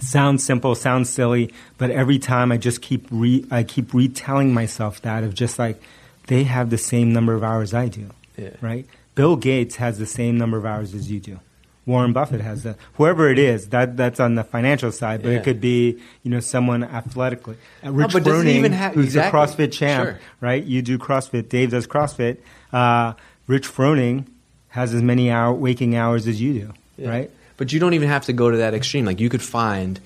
Sounds 0.00 0.42
simple, 0.42 0.74
sounds 0.74 1.08
silly, 1.10 1.52
but 1.78 1.90
every 1.92 2.18
time 2.18 2.50
I 2.50 2.56
just 2.56 2.82
keep 2.82 3.06
re- 3.10 3.44
I 3.52 3.62
keep 3.62 3.94
retelling 3.94 4.52
myself 4.52 5.00
that 5.02 5.22
of 5.22 5.32
just 5.32 5.60
like 5.60 5.80
they 6.26 6.42
have 6.42 6.70
the 6.70 6.78
same 6.78 7.12
number 7.12 7.34
of 7.34 7.44
hours 7.44 7.72
I 7.72 7.86
do, 7.86 8.10
Yeah. 8.36 8.50
right? 8.60 8.84
Bill 9.14 9.36
Gates 9.36 9.76
has 9.76 9.98
the 9.98 10.06
same 10.06 10.38
number 10.38 10.56
of 10.56 10.66
hours 10.66 10.92
as 10.92 11.08
you 11.10 11.20
do. 11.20 11.38
Warren 11.84 12.12
Buffett 12.12 12.40
has 12.40 12.62
that. 12.62 12.76
Whoever 12.94 13.28
it 13.28 13.38
is, 13.38 13.68
that 13.68 13.96
that's 13.96 14.20
on 14.20 14.36
the 14.36 14.44
financial 14.44 14.92
side, 14.92 15.22
but 15.22 15.30
Yeah. 15.30 15.38
it 15.38 15.44
could 15.44 15.60
be 15.60 15.98
you 16.22 16.30
know 16.30 16.40
someone 16.40 16.84
athletically. 16.84 17.56
Uh, 17.84 17.90
Rich 17.92 18.14
it 18.14 18.22
Froning, 18.24 18.70
have- 18.72 18.94
who's 18.94 19.06
exactly. 19.06 19.40
a 19.40 19.42
CrossFit 19.42 19.72
champ, 19.72 20.04
Sure. 20.04 20.18
right? 20.40 20.62
You 20.62 20.82
do 20.82 20.96
CrossFit. 20.98 21.48
Dave 21.48 21.70
does 21.70 21.86
CrossFit. 21.86 22.36
Uh, 22.72 23.14
Rich 23.48 23.66
Froning 23.66 24.26
has 24.68 24.94
as 24.94 25.02
many 25.02 25.30
hour, 25.30 25.52
waking 25.52 25.96
hours 25.96 26.26
as 26.28 26.40
you 26.40 26.52
do, 26.52 26.72
Yeah. 26.98 27.08
right? 27.10 27.30
But 27.56 27.72
you 27.72 27.80
don't 27.80 27.94
even 27.94 28.08
have 28.08 28.24
to 28.26 28.32
go 28.32 28.50
to 28.50 28.56
that 28.58 28.74
extreme. 28.74 29.04
Like 29.04 29.20
you 29.20 29.28
could 29.28 29.42
find, 29.42 29.98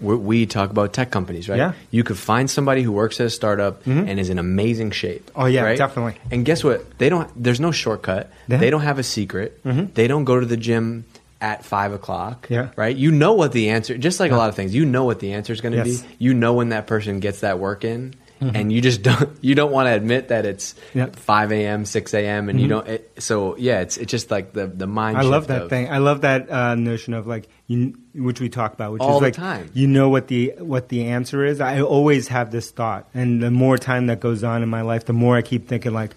we 0.00 0.16
we 0.16 0.46
talk 0.46 0.70
about 0.70 0.92
tech 0.92 1.10
companies, 1.10 1.48
right? 1.48 1.58
Yeah. 1.58 1.72
You 1.90 2.04
could 2.04 2.18
find 2.18 2.50
somebody 2.50 2.82
who 2.82 2.92
works 2.92 3.20
at 3.20 3.26
a 3.26 3.30
startup 3.30 3.84
mm-hmm. 3.84 4.08
and 4.08 4.20
is 4.20 4.30
in 4.30 4.38
amazing 4.38 4.90
shape. 4.92 5.30
Oh, 5.34 5.46
yeah, 5.46 5.62
right? 5.62 5.78
definitely. 5.78 6.16
And 6.30 6.44
guess 6.44 6.62
what? 6.62 6.98
They 6.98 7.08
don't. 7.08 7.30
There's 7.42 7.60
no 7.60 7.72
shortcut. 7.72 8.30
Yeah. 8.46 8.58
They 8.58 8.70
don't 8.70 8.82
have 8.82 8.98
a 8.98 9.02
secret. 9.02 9.62
Mm-hmm. 9.64 9.92
They 9.94 10.06
don't 10.08 10.24
go 10.24 10.38
to 10.38 10.46
the 10.46 10.56
gym 10.56 11.04
at 11.40 11.64
five 11.64 11.92
o'clock. 11.92 12.46
Yeah. 12.50 12.70
Right. 12.76 12.96
You 12.96 13.10
know 13.10 13.34
what 13.34 13.52
the 13.52 13.70
answer. 13.70 13.96
Just 13.96 14.20
like 14.20 14.32
a 14.32 14.36
lot 14.36 14.48
of 14.48 14.56
things, 14.56 14.74
you 14.74 14.84
know 14.84 15.04
what 15.04 15.20
the 15.20 15.32
answer 15.34 15.52
is 15.52 15.60
going 15.60 15.72
to 15.72 15.78
Yes. 15.84 16.02
be. 16.02 16.08
You 16.18 16.34
know 16.34 16.54
when 16.54 16.70
that 16.70 16.86
person 16.86 17.20
gets 17.20 17.40
that 17.40 17.58
work 17.58 17.84
in. 17.84 18.14
Mm-hmm. 18.40 18.54
and 18.54 18.72
you 18.72 18.80
just 18.80 19.02
don't 19.08 19.30
you 19.40 19.56
don't 19.56 19.72
want 19.72 19.88
to 19.88 19.92
admit 19.92 20.28
that 20.28 20.46
it's 20.46 20.76
Yep. 20.94 21.16
5 21.16 21.50
a.m., 21.50 21.84
6 21.84 22.14
a.m., 22.14 22.48
and 22.48 22.60
you 22.60 22.68
don't. 22.68 22.86
It, 22.86 23.10
so 23.18 23.56
yeah, 23.56 23.80
it's 23.80 23.96
it's 23.96 24.12
just 24.12 24.30
like 24.30 24.52
the 24.52 24.68
the 24.68 24.86
mind. 24.86 25.18
I 25.18 25.22
love 25.22 25.48
that 25.48 25.62
of- 25.62 25.70
thing. 25.70 25.90
I 25.90 25.98
love 25.98 26.20
that 26.20 26.48
uh, 26.48 26.76
notion 26.76 27.14
of 27.14 27.26
like 27.26 27.48
you, 27.68 27.94
which 28.14 28.40
we 28.40 28.48
talk 28.48 28.72
about, 28.72 28.92
which 28.92 29.02
All 29.02 29.16
is 29.16 29.22
like 29.22 29.34
time. 29.34 29.70
you 29.74 29.86
know 29.86 30.08
what 30.08 30.26
the 30.28 30.54
what 30.58 30.88
the 30.88 31.04
answer 31.04 31.44
is. 31.44 31.60
I 31.60 31.80
always 31.82 32.28
have 32.28 32.50
this 32.50 32.70
thought, 32.70 33.06
and 33.14 33.42
the 33.42 33.50
more 33.50 33.78
time 33.78 34.06
that 34.06 34.18
goes 34.20 34.42
on 34.42 34.62
in 34.62 34.68
my 34.68 34.80
life, 34.80 35.04
the 35.04 35.12
more 35.12 35.36
I 35.36 35.42
keep 35.42 35.68
thinking 35.68 35.92
like, 35.92 36.12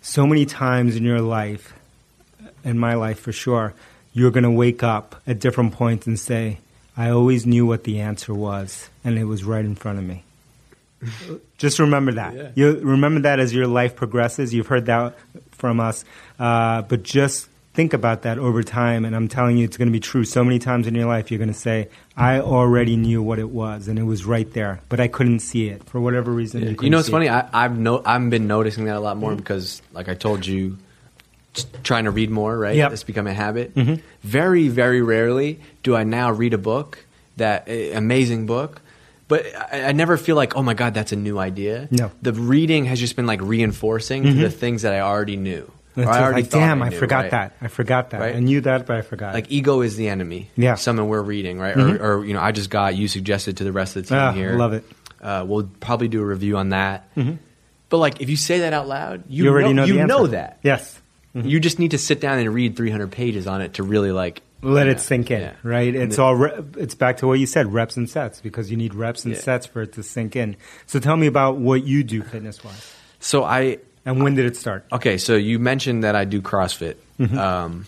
so 0.00 0.26
many 0.26 0.46
times 0.46 0.96
in 0.96 1.02
your 1.04 1.20
life, 1.20 1.74
in 2.64 2.78
my 2.78 2.94
life 2.94 3.18
for 3.20 3.32
sure, 3.32 3.74
you're 4.14 4.30
going 4.30 4.44
to 4.44 4.50
wake 4.50 4.82
up 4.82 5.20
at 5.26 5.40
different 5.40 5.72
points 5.74 6.06
and 6.06 6.18
say, 6.18 6.58
"I 6.96 7.10
always 7.10 7.44
knew 7.44 7.66
what 7.66 7.84
the 7.84 8.00
answer 8.00 8.32
was, 8.32 8.88
and 9.04 9.18
it 9.18 9.24
was 9.24 9.42
right 9.44 9.64
in 9.64 9.74
front 9.74 9.98
of 9.98 10.04
me." 10.04 10.22
Just 11.58 11.78
remember 11.80 12.12
that. 12.12 12.34
Yeah. 12.34 12.50
You 12.54 12.78
remember 12.80 13.20
that 13.22 13.40
as 13.40 13.52
your 13.52 13.66
life 13.66 13.96
progresses. 13.96 14.54
You've 14.54 14.66
heard 14.68 14.86
that 14.86 15.16
from 15.52 15.80
us, 15.80 16.04
uh, 16.38 16.82
but 16.82 17.02
just 17.02 17.48
think 17.74 17.92
about 17.92 18.22
that 18.22 18.38
over 18.38 18.62
time. 18.62 19.04
And 19.04 19.14
I'm 19.14 19.28
telling 19.28 19.56
you, 19.56 19.64
it's 19.64 19.76
going 19.76 19.88
to 19.88 19.92
be 19.92 20.00
true. 20.00 20.24
So 20.24 20.42
many 20.44 20.58
times 20.58 20.86
in 20.86 20.94
your 20.94 21.06
life, 21.06 21.30
you're 21.30 21.38
going 21.38 21.48
to 21.52 21.54
say, 21.54 21.88
"I 22.16 22.40
already 22.40 22.96
knew 22.96 23.22
what 23.22 23.38
it 23.38 23.50
was, 23.50 23.88
and 23.88 23.98
it 23.98 24.02
was 24.04 24.24
right 24.24 24.50
there, 24.52 24.80
but 24.88 25.00
I 25.00 25.08
couldn't 25.08 25.40
see 25.40 25.68
it 25.68 25.84
for 25.84 26.00
whatever 26.00 26.32
reason." 26.32 26.62
Yeah. 26.62 26.70
You, 26.70 26.76
You, 26.82 26.90
know, 26.90 26.98
it's 26.98 27.08
funny. 27.08 27.26
it. 27.26 27.30
I, 27.32 27.48
I've 27.52 27.78
no, 27.78 28.02
I've 28.04 28.28
been 28.30 28.46
noticing 28.46 28.84
that 28.86 28.96
a 28.96 29.00
lot 29.00 29.12
Mm-hmm. 29.16 29.20
more 29.20 29.34
because, 29.36 29.80
like 29.92 30.08
I 30.08 30.14
told 30.14 30.44
you, 30.46 30.76
trying 31.82 32.04
to 32.04 32.10
read 32.10 32.30
more. 32.30 32.56
Right, 32.58 32.76
Yep. 32.76 32.86
Mm-hmm. 32.86 32.94
it's 32.94 33.04
become 33.04 33.26
a 33.26 33.34
habit. 33.34 33.72
Very, 34.22 34.68
very 34.68 35.02
rarely 35.02 35.60
do 35.82 35.94
I 35.96 36.04
now 36.04 36.30
read 36.32 36.54
a 36.54 36.58
book 36.58 37.04
that 37.36 37.64
eh, 37.68 37.96
amazing 37.96 38.46
book. 38.46 38.80
But 39.28 39.44
I, 39.72 39.88
I 39.88 39.92
never 39.92 40.16
feel 40.16 40.36
like, 40.36 40.56
oh 40.56 40.62
my 40.62 40.74
god, 40.74 40.94
that's 40.94 41.12
a 41.12 41.16
new 41.16 41.38
idea. 41.38 41.86
No. 41.90 42.06
Mm-hmm. 42.06 42.16
the 42.22 42.32
reading 42.32 42.84
has 42.86 42.98
just 42.98 43.14
been 43.14 43.26
like 43.26 43.40
reinforcing 43.42 44.22
to 44.24 44.32
the 44.32 44.50
things 44.50 44.82
that 44.82 44.92
I 44.94 45.00
already 45.00 45.36
knew. 45.36 45.70
I 46.06 46.22
already 46.22 46.42
like, 46.42 46.50
damn, 46.50 46.82
I, 46.82 46.88
knew, 46.90 46.98
forgot 46.98 47.22
right? 47.22 47.30
that. 47.32 47.56
I 47.60 47.68
forgot 47.68 48.10
that. 48.10 48.20
Right? 48.20 48.36
I 48.36 48.40
knew 48.40 48.60
that, 48.60 48.86
but 48.86 48.96
I 48.96 49.02
forgot. 49.02 49.34
Like 49.34 49.50
ego 49.50 49.80
is 49.80 49.96
the 49.96 50.08
enemy. 50.08 50.50
Yeah. 50.56 50.74
something 50.76 51.06
we're 51.08 51.22
reading, 51.22 51.58
right? 51.58 51.76
Or, 51.76 52.18
or 52.20 52.24
you 52.24 52.34
know, 52.34 52.40
I 52.40 52.52
just 52.52 52.70
got 52.70 52.94
you 52.94 53.08
suggested 53.08 53.56
to 53.58 53.64
the 53.64 53.72
rest 53.72 53.96
of 53.96 54.04
the 54.04 54.08
team 54.10 54.18
Ah, 54.18 54.32
here. 54.32 54.52
love 54.56 54.72
it. 54.74 54.84
Uh, 55.20 55.44
we'll 55.48 55.68
probably 55.80 56.08
do 56.08 56.20
a 56.22 56.24
review 56.24 56.56
on 56.56 56.68
that. 56.68 57.08
But 57.88 57.98
like, 57.98 58.20
if 58.20 58.28
you 58.28 58.36
say 58.36 58.60
that 58.60 58.72
out 58.72 58.86
loud, 58.86 59.24
you, 59.28 59.44
you 59.44 59.50
already 59.50 59.72
know, 59.72 59.84
you 59.84 59.94
the 59.94 60.06
know 60.06 60.26
that. 60.28 60.58
Yes. 60.62 61.00
You 61.34 61.60
just 61.60 61.78
need 61.78 61.92
to 61.92 61.98
sit 61.98 62.20
down 62.20 62.38
and 62.38 62.52
read 62.52 62.76
300 62.76 63.12
pages 63.12 63.46
on 63.46 63.60
it 63.60 63.74
to 63.74 63.82
really 63.84 64.10
like 64.12 64.42
Let 64.60 64.86
yeah, 64.86 64.92
it 64.94 65.00
sink 65.00 65.30
in, 65.30 65.40
yeah. 65.42 65.52
right? 65.62 65.94
It's 65.94 66.16
the- 66.16 66.22
all 66.22 66.34
re- 66.34 66.64
it's 66.78 66.94
back 66.96 67.18
to 67.18 67.28
what 67.28 67.38
you 67.38 67.46
said, 67.46 67.72
reps 67.72 67.96
and 67.96 68.10
sets, 68.10 68.40
because 68.40 68.70
you 68.72 68.76
need 68.76 68.92
reps 68.92 69.24
and 69.24 69.34
Yeah. 69.34 69.40
sets 69.40 69.64
for 69.66 69.82
it 69.82 69.92
to 69.92 70.02
sink 70.02 70.34
in. 70.34 70.56
So 70.86 70.98
tell 70.98 71.16
me 71.16 71.28
about 71.28 71.58
what 71.58 71.84
you 71.84 72.02
do 72.02 72.22
fitness 72.22 72.64
wise, 72.64 72.92
So 73.20 73.44
I 73.44 73.78
and 74.08 74.22
when 74.22 74.34
did 74.34 74.46
it 74.46 74.56
start? 74.56 74.84
okay. 74.90 75.18
So 75.18 75.36
you 75.36 75.58
mentioned 75.58 76.02
that 76.04 76.16
I 76.16 76.24
do 76.24 76.40
CrossFit. 76.42 76.96
Um, 77.36 77.86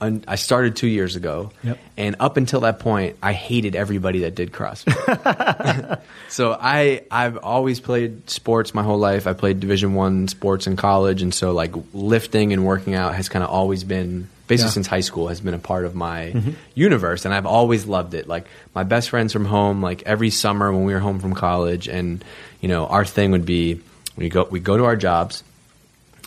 and 0.00 0.24
I 0.26 0.34
started 0.34 0.74
two 0.74 0.88
years 0.88 1.14
ago, 1.14 1.52
Yep. 1.62 1.78
and 1.96 2.16
up 2.18 2.36
until 2.36 2.60
that 2.62 2.80
point, 2.80 3.16
I 3.22 3.32
hated 3.32 3.76
everybody 3.76 4.20
that 4.20 4.34
did 4.34 4.50
CrossFit. 4.50 6.00
so 6.28 6.56
I 6.60 7.02
I've 7.10 7.36
always 7.38 7.78
played 7.78 8.28
sports 8.28 8.74
my 8.74 8.82
whole 8.82 8.98
life. 8.98 9.28
I 9.28 9.32
played 9.32 9.60
Division 9.60 9.94
One 9.94 10.26
sports 10.26 10.66
in 10.66 10.74
college, 10.76 11.22
and 11.22 11.32
so 11.32 11.52
like 11.52 11.72
lifting 11.92 12.52
and 12.52 12.64
working 12.66 12.94
out 12.94 13.14
has 13.14 13.28
kind 13.28 13.44
of 13.44 13.50
always 13.50 13.84
been 13.84 14.28
basically 14.48 14.70
Yeah. 14.70 14.72
since 14.74 14.86
high 14.88 15.00
school 15.06 15.28
has 15.28 15.40
been 15.40 15.54
a 15.54 15.58
part 15.60 15.84
of 15.84 15.94
my 15.94 16.34
universe, 16.74 17.24
and 17.24 17.32
I've 17.32 17.46
always 17.46 17.86
loved 17.86 18.14
it. 18.14 18.26
Like 18.26 18.46
my 18.74 18.82
best 18.82 19.08
friends 19.10 19.32
from 19.32 19.44
home, 19.44 19.82
like 19.82 20.02
every 20.04 20.30
summer 20.30 20.72
when 20.72 20.84
we 20.84 20.92
were 20.94 21.00
home 21.00 21.20
from 21.20 21.32
college, 21.34 21.86
and 21.86 22.24
you 22.60 22.68
know 22.68 22.86
our 22.86 23.04
thing 23.04 23.30
would 23.30 23.46
be 23.46 23.80
we 24.16 24.28
go 24.28 24.44
we 24.50 24.60
go 24.60 24.76
to 24.76 24.84
our 24.84 24.96
jobs 24.96 25.42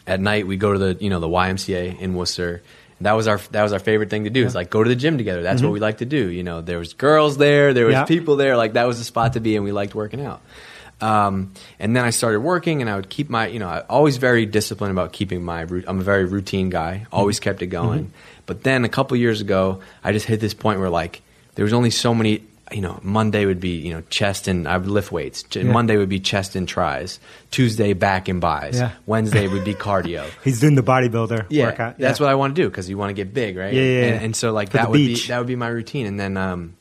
at 0.08 0.20
night 0.20 0.48
we 0.48 0.58
go 0.58 0.74
to 0.74 0.80
the 0.80 0.98
you 1.00 1.10
know 1.10 1.20
the 1.20 1.28
YMCA 1.28 2.00
in 2.00 2.16
Worcester. 2.16 2.62
That 3.02 3.14
was 3.14 3.28
our 3.28 3.38
that 3.52 3.64
was 3.64 3.74
our 3.74 3.80
favorite 3.80 4.10
thing 4.10 4.24
to 4.24 4.30
do. 4.30 4.46
Is 4.46 4.56
like 4.56 4.70
go 4.70 4.84
to 4.84 4.88
the 4.88 4.96
gym 4.96 5.18
together. 5.18 5.44
That's 5.44 5.62
what 5.62 5.68
mm-hmm. 5.68 5.74
we 5.74 5.80
like 5.82 5.98
to 5.98 6.06
do. 6.06 6.30
You 6.30 6.44
know, 6.44 6.62
there 6.62 6.80
was 6.80 6.94
girls 6.94 7.38
there, 7.38 7.74
there 7.74 7.86
was 7.86 7.94
Yeah. 7.94 8.06
people 8.06 8.38
there. 8.38 8.56
Like 8.56 8.74
that 8.74 8.88
was 8.88 9.00
the 9.00 9.04
spot 9.04 9.34
to 9.34 9.40
be, 9.42 9.56
and 9.56 9.66
we 9.66 9.72
liked 9.72 9.94
working 9.94 10.24
out. 10.24 10.42
Um, 11.02 11.52
and 11.78 11.94
then 11.94 12.06
I 12.06 12.12
started 12.12 12.40
working, 12.40 12.80
and 12.80 12.90
I 12.90 12.96
would 12.96 13.10
keep 13.10 13.30
my 13.30 13.48
you 13.48 13.60
know 13.60 13.68
I 13.68 13.82
always 13.82 14.16
very 14.16 14.46
disciplined 14.46 14.92
about 14.92 15.12
keeping 15.12 15.44
my. 15.44 15.62
I'm 15.62 16.00
a 16.00 16.04
very 16.04 16.24
routine 16.24 16.70
guy. 16.70 17.02
Mm-hmm. 17.04 17.16
Always 17.16 17.40
kept 17.40 17.62
it 17.62 17.68
going. 17.68 18.06
Mm-hmm. 18.06 18.42
But 18.46 18.64
then 18.64 18.86
a 18.86 18.90
couple 18.90 19.18
years 19.18 19.42
ago, 19.42 19.82
I 20.04 20.14
just 20.14 20.26
hit 20.26 20.40
this 20.40 20.54
point 20.54 20.80
where 20.80 20.90
like 20.90 21.22
there 21.56 21.64
was 21.64 21.74
only 21.74 21.90
so 21.90 22.16
many. 22.16 22.44
You 22.72 22.82
know, 22.82 23.00
Monday 23.04 23.46
would 23.46 23.60
be 23.60 23.78
you 23.78 23.94
know 23.94 24.02
chest 24.10 24.48
and 24.48 24.68
I 24.68 24.78
would 24.78 24.88
lift 24.88 25.12
weights. 25.12 25.44
Ch- 25.44 25.58
Yeah. 25.58 25.72
Monday 25.72 25.98
would 25.98 26.10
be 26.10 26.20
chest 26.20 26.56
and 26.56 26.68
tries. 26.68 27.20
Tuesday 27.52 27.94
back 27.94 28.28
and 28.28 28.42
buys. 28.42 28.80
Yeah. 28.80 28.92
Wednesday 29.06 29.48
would 29.48 29.64
be 29.64 29.76
cardio. 29.76 30.26
He's 30.44 30.60
doing 30.62 30.74
the 30.76 30.82
bodybuilder 30.84 31.46
Yeah, 31.50 31.66
workout. 31.66 32.00
that's 32.00 32.20
what 32.20 32.30
I 32.30 32.36
want 32.36 32.56
to 32.56 32.62
do 32.64 32.68
because 32.68 32.90
you 32.90 32.98
want 32.98 33.10
to 33.12 33.14
get 33.14 33.34
big, 33.36 33.56
right? 33.56 33.72
Yeah, 33.74 33.82
yeah, 33.84 34.02
And, 34.06 34.16
yeah. 34.16 34.22
and 34.26 34.36
so 34.36 34.52
like 34.52 34.72
For 34.72 34.78
that 34.78 34.90
would 34.90 34.98
be 34.98 35.16
that 35.28 35.38
would 35.38 35.48
be 35.48 35.56
my 35.56 35.68
routine, 35.68 36.08
and 36.08 36.20
then 36.20 36.38
um, 36.38 36.76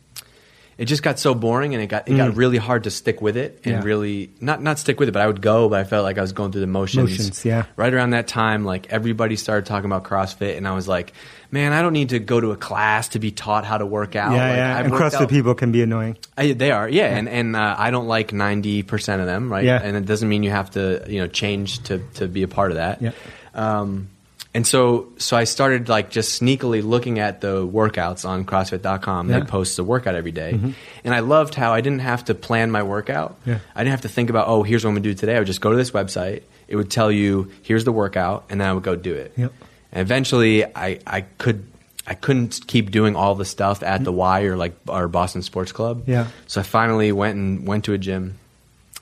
it 0.79 0.87
just 0.87 1.03
got 1.03 1.19
so 1.19 1.35
boring, 1.35 1.75
and 1.75 1.83
it 1.83 1.87
got 1.87 2.09
it 2.09 2.17
got 2.17 2.35
really 2.37 2.59
hard 2.59 2.85
to 2.85 2.91
stick 2.91 3.21
with 3.23 3.37
it, 3.37 3.61
and 3.65 3.75
Mm. 3.75 3.79
Yeah. 3.79 3.85
really 3.85 4.31
not 4.41 4.63
not 4.63 4.79
stick 4.79 4.99
with 5.01 5.09
it, 5.09 5.13
but 5.13 5.23
I 5.23 5.27
would 5.27 5.41
go, 5.41 5.69
but 5.69 5.81
I 5.81 5.85
felt 5.85 6.05
like 6.05 6.19
I 6.19 6.21
was 6.21 6.33
going 6.33 6.53
through 6.53 6.63
the 6.63 6.67
motions. 6.67 7.11
Motions, 7.11 7.45
yeah. 7.45 7.65
Right 7.77 7.93
around 7.95 8.11
that 8.11 8.27
time, 8.27 8.65
like 8.65 8.87
everybody 8.91 9.37
started 9.37 9.67
talking 9.67 9.87
about 9.87 10.05
CrossFit, 10.05 10.57
and 10.57 10.67
I 10.67 10.75
was 10.75 10.87
like, 10.89 11.13
man, 11.51 11.73
I 11.73 11.83
don't 11.83 11.93
need 11.93 12.09
to 12.09 12.19
go 12.19 12.41
to 12.41 12.51
a 12.51 12.57
class 12.57 13.09
to 13.11 13.19
be 13.19 13.31
taught 13.31 13.65
how 13.65 13.79
to 13.79 13.87
work 13.87 14.17
out. 14.17 14.33
Yeah, 14.33 14.49
Like, 14.49 14.57
yeah. 14.57 14.77
I've 14.79 14.87
And 14.87 14.95
CrossFit 14.95 15.21
out- 15.23 15.29
people 15.29 15.55
can 15.55 15.71
be 15.73 15.83
annoying. 15.83 16.17
I, 16.37 16.53
they 16.53 16.71
are, 16.73 16.89
yeah, 16.89 17.17
and 17.17 17.29
and 17.29 17.55
uh, 17.57 17.77
I 17.79 17.91
don't 17.91 18.09
like 18.09 18.33
ninety 18.33 18.83
percent 18.83 19.21
of 19.21 19.27
them, 19.27 19.51
right? 19.53 19.65
Yeah. 19.65 19.81
And 19.83 19.97
it 19.97 20.07
doesn't 20.07 20.29
mean 20.29 20.43
you 20.43 20.51
have 20.51 20.71
to, 20.73 21.05
you 21.09 21.21
know, 21.21 21.29
change 21.29 21.83
to 21.85 21.99
to 22.15 22.27
be 22.27 22.43
a 22.43 22.49
part 22.49 22.71
of 22.73 22.77
that. 22.79 23.01
Yeah. 23.01 23.11
Um, 23.55 24.09
and 24.55 24.67
so 24.67 25.09
so 25.19 25.37
I 25.37 25.45
started 25.45 25.89
like 25.89 26.11
just 26.11 26.41
sneakily 26.41 26.83
looking 26.83 27.19
at 27.19 27.41
the 27.41 27.67
workouts 27.67 28.27
on 28.27 28.45
CrossFit.com. 28.45 29.29
Yeah. 29.29 29.41
They 29.41 29.47
post 29.47 29.79
a 29.79 29.85
workout 29.85 30.15
every 30.15 30.33
day. 30.33 30.53
Mm-hmm. 30.55 30.71
and 31.05 31.15
I 31.15 31.21
loved 31.21 31.55
how 31.55 31.73
I 31.75 31.81
didn't 31.81 32.01
have 32.01 32.25
to 32.27 32.35
plan 32.35 32.71
my 32.71 32.83
workout. 32.83 33.37
Yeah. 33.45 33.59
I 33.75 33.81
didn't 33.81 33.91
have 33.91 34.03
to 34.03 34.09
think 34.09 34.31
about, 34.31 34.49
oh, 34.49 34.63
here's 34.63 34.85
what 34.85 34.91
I'm 34.91 34.95
gonna 34.95 35.03
do 35.03 35.15
today. 35.15 35.37
I 35.37 35.39
would 35.39 35.47
just 35.47 35.61
go 35.61 35.71
to 35.71 35.77
this 35.77 35.91
website. 35.91 36.43
It 36.69 36.77
would 36.77 36.91
tell 36.91 37.11
you, 37.13 37.51
here's 37.63 37.85
the 37.85 37.93
workout, 37.93 38.45
and 38.49 38.61
then 38.61 38.69
I 38.69 38.73
would 38.73 38.85
go 38.85 38.97
do 38.97 39.15
it. 39.15 39.33
Yep. 39.37 39.53
And 39.93 40.01
eventually, 40.01 40.65
I, 40.65 40.99
I 41.07 41.23
could 41.23 41.67
I 42.07 42.15
couldn't 42.15 42.61
keep 42.67 42.91
doing 42.91 43.17
all 43.17 43.35
the 43.35 43.45
stuff 43.45 43.83
at 43.83 44.05
the 44.05 44.13
Y 44.13 44.43
or 44.43 44.57
like 44.57 44.75
our 44.89 45.09
Boston 45.09 45.43
Sports 45.43 45.73
Club. 45.73 46.05
Yeah. 46.07 46.29
So 46.47 46.61
I 46.61 46.65
finally 46.65 47.13
went 47.13 47.37
and 47.37 47.67
went 47.67 47.85
to 47.85 47.93
a 47.93 47.99
gym, 47.99 48.39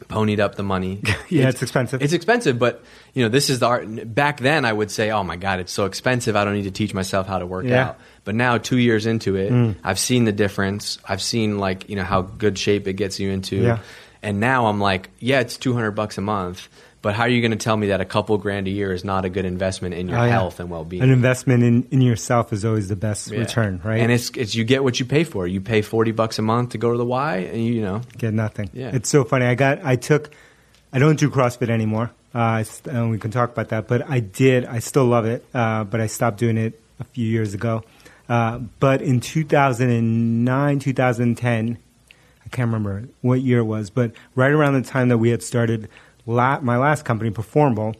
ponied 0.08 0.40
up 0.40 0.54
the 0.56 0.62
money. 0.62 1.02
Yeah, 1.28 1.48
it's 1.48 1.62
expensive. 1.62 2.02
It's 2.02 2.12
expensive, 2.12 2.58
but 2.58 2.84
you 3.14 3.22
know 3.22 3.28
this 3.30 3.48
is 3.48 3.58
the 3.60 3.66
art. 3.66 4.14
Back 4.14 4.38
then, 4.40 4.64
I 4.66 4.72
would 4.72 4.90
say, 4.90 5.10
"Oh 5.10 5.24
my 5.24 5.36
god, 5.36 5.60
it's 5.60 5.72
so 5.72 5.86
expensive. 5.86 6.36
I 6.36 6.44
don't 6.44 6.52
need 6.54 6.64
to 6.64 6.70
teach 6.70 6.92
myself 6.92 7.26
how 7.26 7.38
to 7.38 7.46
work 7.46 7.64
Yeah. 7.64 7.76
Mm. 7.84 7.88
out." 7.88 7.98
But 8.24 8.34
now, 8.34 8.58
two 8.58 8.76
years 8.76 9.06
into 9.06 9.36
it, 9.36 9.76
I've 9.82 9.98
seen 9.98 10.24
the 10.24 10.32
difference. 10.32 10.98
I've 11.08 11.22
seen 11.22 11.58
like 11.58 11.88
you 11.88 11.96
know 11.96 12.04
how 12.04 12.20
good 12.22 12.58
shape 12.58 12.86
it 12.86 12.94
gets 12.94 13.18
you 13.18 13.30
into, 13.30 13.56
Yeah. 13.56 13.78
and 14.22 14.40
now 14.40 14.66
I'm 14.66 14.78
like, 14.80 15.08
yeah, 15.20 15.40
it's 15.40 15.56
two 15.56 15.72
hundred 15.72 15.92
bucks 15.92 16.18
a 16.18 16.20
month. 16.20 16.68
But 17.02 17.14
how 17.14 17.24
are 17.24 17.28
you 17.28 17.40
going 17.40 17.50
to 17.50 17.56
tell 17.56 17.76
me 17.76 17.88
that 17.88 18.00
a 18.00 18.04
couple 18.04 18.38
grand 18.38 18.68
a 18.68 18.70
year 18.70 18.92
is 18.92 19.02
not 19.04 19.24
a 19.24 19.28
good 19.28 19.44
investment 19.44 19.94
in 19.94 20.08
your 20.08 20.18
Oh, 20.18 20.24
yeah. 20.24 20.30
health 20.30 20.60
and 20.60 20.70
well 20.70 20.84
being? 20.84 21.02
An 21.02 21.10
investment 21.10 21.64
in, 21.64 21.82
in 21.90 22.00
yourself 22.00 22.52
is 22.52 22.64
always 22.64 22.88
the 22.88 22.94
best 22.96 23.28
Yeah. 23.30 23.40
return, 23.40 23.80
right? 23.82 24.00
And 24.00 24.12
it's 24.12 24.30
it's 24.30 24.54
you 24.54 24.62
get 24.62 24.84
what 24.84 25.00
you 25.00 25.04
pay 25.06 25.24
for. 25.24 25.46
You 25.46 25.60
pay 25.60 25.82
forty 25.82 26.12
bucks 26.12 26.38
a 26.38 26.42
month 26.42 26.70
to 26.70 26.78
go 26.78 26.92
to 26.92 26.96
the 26.98 27.04
Y, 27.04 27.36
and 27.38 27.62
you, 27.64 27.72
you 27.74 27.82
know 27.82 28.02
get 28.16 28.32
nothing. 28.32 28.70
Yeah. 28.72 28.94
It's 28.94 29.08
so 29.08 29.24
funny. 29.24 29.46
I 29.46 29.56
got, 29.56 29.84
I 29.84 29.96
took, 29.96 30.30
I 30.92 31.00
don't 31.00 31.18
do 31.18 31.28
CrossFit 31.28 31.70
anymore. 31.70 32.12
Uh, 32.34 32.64
and 32.88 33.10
we 33.10 33.18
can 33.18 33.30
talk 33.30 33.50
about 33.50 33.68
that, 33.70 33.88
but 33.88 34.08
I 34.08 34.20
did, 34.20 34.64
I 34.64 34.78
still 34.78 35.04
love 35.04 35.26
it, 35.26 35.44
uh, 35.52 35.84
but 35.84 36.00
I 36.00 36.06
stopped 36.06 36.38
doing 36.38 36.56
it 36.56 36.80
a 37.00 37.04
few 37.04 37.26
years 37.26 37.52
ago. 37.52 37.82
Uh, 38.26 38.58
but 38.80 39.02
in 39.02 39.20
2009, 39.20 40.78
2010, 40.78 41.78
I 42.44 42.48
can't 42.48 42.66
remember 42.66 43.08
what 43.20 43.40
year 43.42 43.58
it 43.58 43.64
was, 43.64 43.90
but 43.90 44.12
right 44.34 44.50
around 44.50 44.74
the 44.82 44.88
time 44.88 45.08
that 45.08 45.18
we 45.18 45.28
had 45.30 45.42
started 45.42 45.88
la- 46.26 46.60
my 46.60 46.76
last 46.76 47.04
company, 47.04 47.30
Performable, 47.30 47.94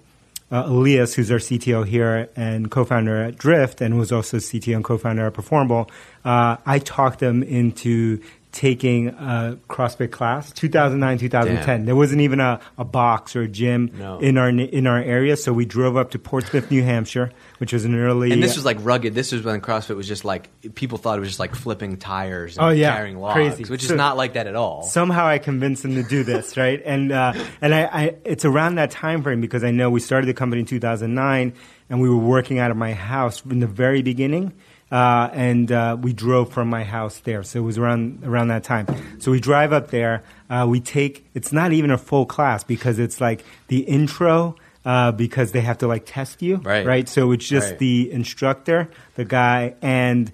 uh, 0.50 0.64
Elias, 0.66 1.14
who's 1.14 1.30
our 1.30 1.38
CTO 1.38 1.86
here 1.86 2.28
and 2.36 2.70
co-founder 2.70 3.22
at 3.22 3.38
Drift, 3.38 3.80
and 3.80 3.98
was 3.98 4.12
also 4.12 4.36
CTO 4.36 4.76
and 4.76 4.84
co-founder 4.84 5.26
at 5.26 5.34
Performable, 5.34 5.90
uh, 6.24 6.56
I 6.66 6.78
talked 6.78 7.20
them 7.20 7.42
into 7.42 8.20
taking 8.52 9.08
a 9.08 9.58
CrossFit 9.70 10.10
class, 10.10 10.52
2009, 10.52 11.18
2010. 11.18 11.66
Damn. 11.66 11.86
There 11.86 11.96
wasn't 11.96 12.20
even 12.20 12.38
a, 12.38 12.60
a 12.76 12.84
box 12.84 13.34
or 13.34 13.40
a 13.42 13.48
gym 13.48 13.90
No. 13.98 14.18
in 14.18 14.36
our 14.36 14.50
in 14.50 14.86
our 14.86 14.98
area, 14.98 15.36
so 15.38 15.52
we 15.54 15.64
drove 15.64 15.96
up 15.96 16.10
to 16.10 16.18
Portsmouth, 16.18 16.70
New 16.70 16.82
Hampshire, 16.82 17.32
which 17.58 17.72
was 17.72 17.84
an 17.86 17.94
early. 17.98 18.30
And 18.30 18.42
this 18.42 18.54
was 18.54 18.64
like 18.66 18.76
rugged. 18.80 19.14
This 19.14 19.32
was 19.32 19.42
when 19.42 19.60
CrossFit 19.62 19.96
was 19.96 20.06
just 20.06 20.24
like 20.24 20.50
people 20.74 20.98
thought 20.98 21.16
it 21.16 21.20
was 21.20 21.30
just 21.30 21.40
like 21.40 21.54
flipping 21.54 21.96
tires 21.96 22.58
and 22.58 22.66
Oh, 22.66 22.68
yeah. 22.70 22.94
carrying 22.94 23.16
logs, 23.18 23.34
Crazy. 23.34 23.64
which 23.70 23.82
So- 23.84 23.94
is 23.94 23.96
not 23.98 24.16
like 24.18 24.34
that 24.34 24.46
at 24.46 24.54
all. 24.54 24.82
somehow 24.82 25.26
I 25.26 25.38
convinced 25.38 25.82
them 25.82 25.94
to 25.94 26.02
do 26.02 26.22
this, 26.22 26.56
right? 26.58 26.80
And 26.84 27.10
uh, 27.10 27.32
and 27.62 27.74
I, 27.74 27.84
I 27.84 28.16
it's 28.24 28.44
around 28.44 28.74
that 28.74 28.90
time 28.90 29.22
frame 29.22 29.40
because 29.40 29.64
I 29.64 29.70
know 29.70 29.88
we 29.90 30.00
started 30.00 30.26
the 30.26 30.34
company 30.34 30.60
in 30.60 30.66
2009 30.66 31.54
and 31.88 32.00
we 32.02 32.08
were 32.10 32.16
working 32.16 32.58
out 32.58 32.70
of 32.70 32.76
my 32.76 32.92
house 32.92 33.42
in 33.46 33.60
the 33.60 33.66
very 33.66 34.02
beginning. 34.02 34.52
Uh, 34.92 35.30
and 35.32 35.72
uh, 35.72 35.96
we 36.00 36.12
drove 36.12 36.52
from 36.52 36.68
my 36.68 36.84
house 36.84 37.18
there. 37.20 37.42
So 37.42 37.58
it 37.58 37.62
was 37.62 37.78
around 37.78 38.22
around 38.24 38.48
that 38.48 38.62
time. 38.62 38.86
So 39.18 39.32
we 39.32 39.40
drive 39.40 39.72
up 39.72 39.88
there. 39.90 40.22
Uh, 40.50 40.66
we 40.68 40.78
take. 40.80 41.24
It's 41.34 41.52
not 41.52 41.72
even 41.72 41.90
a 41.90 41.98
full 41.98 42.26
class 42.26 42.62
because 42.62 42.98
it's 43.00 43.20
like 43.20 43.44
the 43.68 43.80
intro. 43.80 44.54
Uh, 44.84 45.12
because 45.12 45.52
they 45.52 45.60
have 45.60 45.78
to 45.78 45.86
like 45.86 46.02
test 46.04 46.42
you, 46.42 46.56
Right. 46.56 46.84
right? 46.84 47.08
So 47.08 47.30
it's 47.30 47.46
just 47.46 47.70
Right. 47.70 47.78
the 47.78 48.10
instructor, 48.10 48.88
the 49.14 49.24
guy, 49.24 49.74
and 49.80 50.32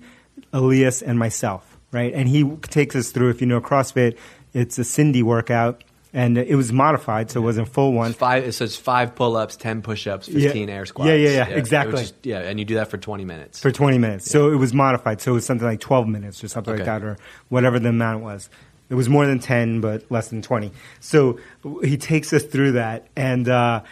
Elias 0.54 1.02
and 1.02 1.18
myself, 1.18 1.76
right? 1.92 2.14
And 2.14 2.26
he 2.30 2.44
takes 2.62 2.96
us 2.96 3.10
through. 3.10 3.28
If 3.28 3.42
you 3.42 3.46
know 3.46 3.60
CrossFit, 3.60 4.16
it's 4.54 4.78
a 4.78 4.84
Cindy 4.84 5.22
workout, 5.22 5.84
and 6.12 6.38
it 6.38 6.54
was 6.56 6.72
modified, 6.72 7.30
so 7.30 7.40
it 7.40 7.44
wasn't 7.44 7.68
full 7.68 7.92
one. 7.92 8.10
It's 8.10 8.18
five. 8.18 8.44
It 8.44 8.52
says 8.52 8.76
five 8.76 9.14
pull-ups, 9.14 9.56
ten 9.56 9.82
push-ups, 9.82 10.28
Yeah. 10.28 10.46
fifteen 10.46 10.68
air 10.70 10.86
squats. 10.86 11.08
Yeah, 11.08 11.14
yeah, 11.16 11.30
yeah, 11.30 11.48
was 11.50 11.56
exactly. 11.58 12.00
just- 12.02 12.14
yeah, 12.22 12.40
and 12.40 12.58
you 12.58 12.64
do 12.64 12.74
that 12.76 12.88
for 12.90 12.96
twenty 12.98 13.24
minutes. 13.24 13.60
for 13.60 13.70
20 13.70 13.98
minutes. 13.98 14.30
So 14.30 14.50
it 14.50 14.56
was 14.56 14.72
modified. 14.72 15.20
So 15.20 15.32
it 15.32 15.34
was 15.34 15.44
something 15.46 15.66
like 15.66 15.80
12 15.80 16.08
minutes 16.08 16.42
or 16.42 16.48
something 16.48 16.74
like 16.76 16.84
that, 16.86 17.02
or 17.02 17.16
whatever 17.48 17.78
the 17.78 17.90
amount 17.90 18.22
was. 18.24 18.48
It 18.90 18.94
was 18.94 19.08
more 19.10 19.26
than 19.26 19.38
10, 19.38 19.82
but 19.82 20.04
less 20.10 20.28
than 20.28 20.40
20. 20.40 20.72
So 20.98 21.38
he 21.84 21.98
takes 21.98 22.32
us 22.32 22.42
through 22.44 22.72
that, 22.72 23.06
and 23.16 23.46
uh, 23.48 23.82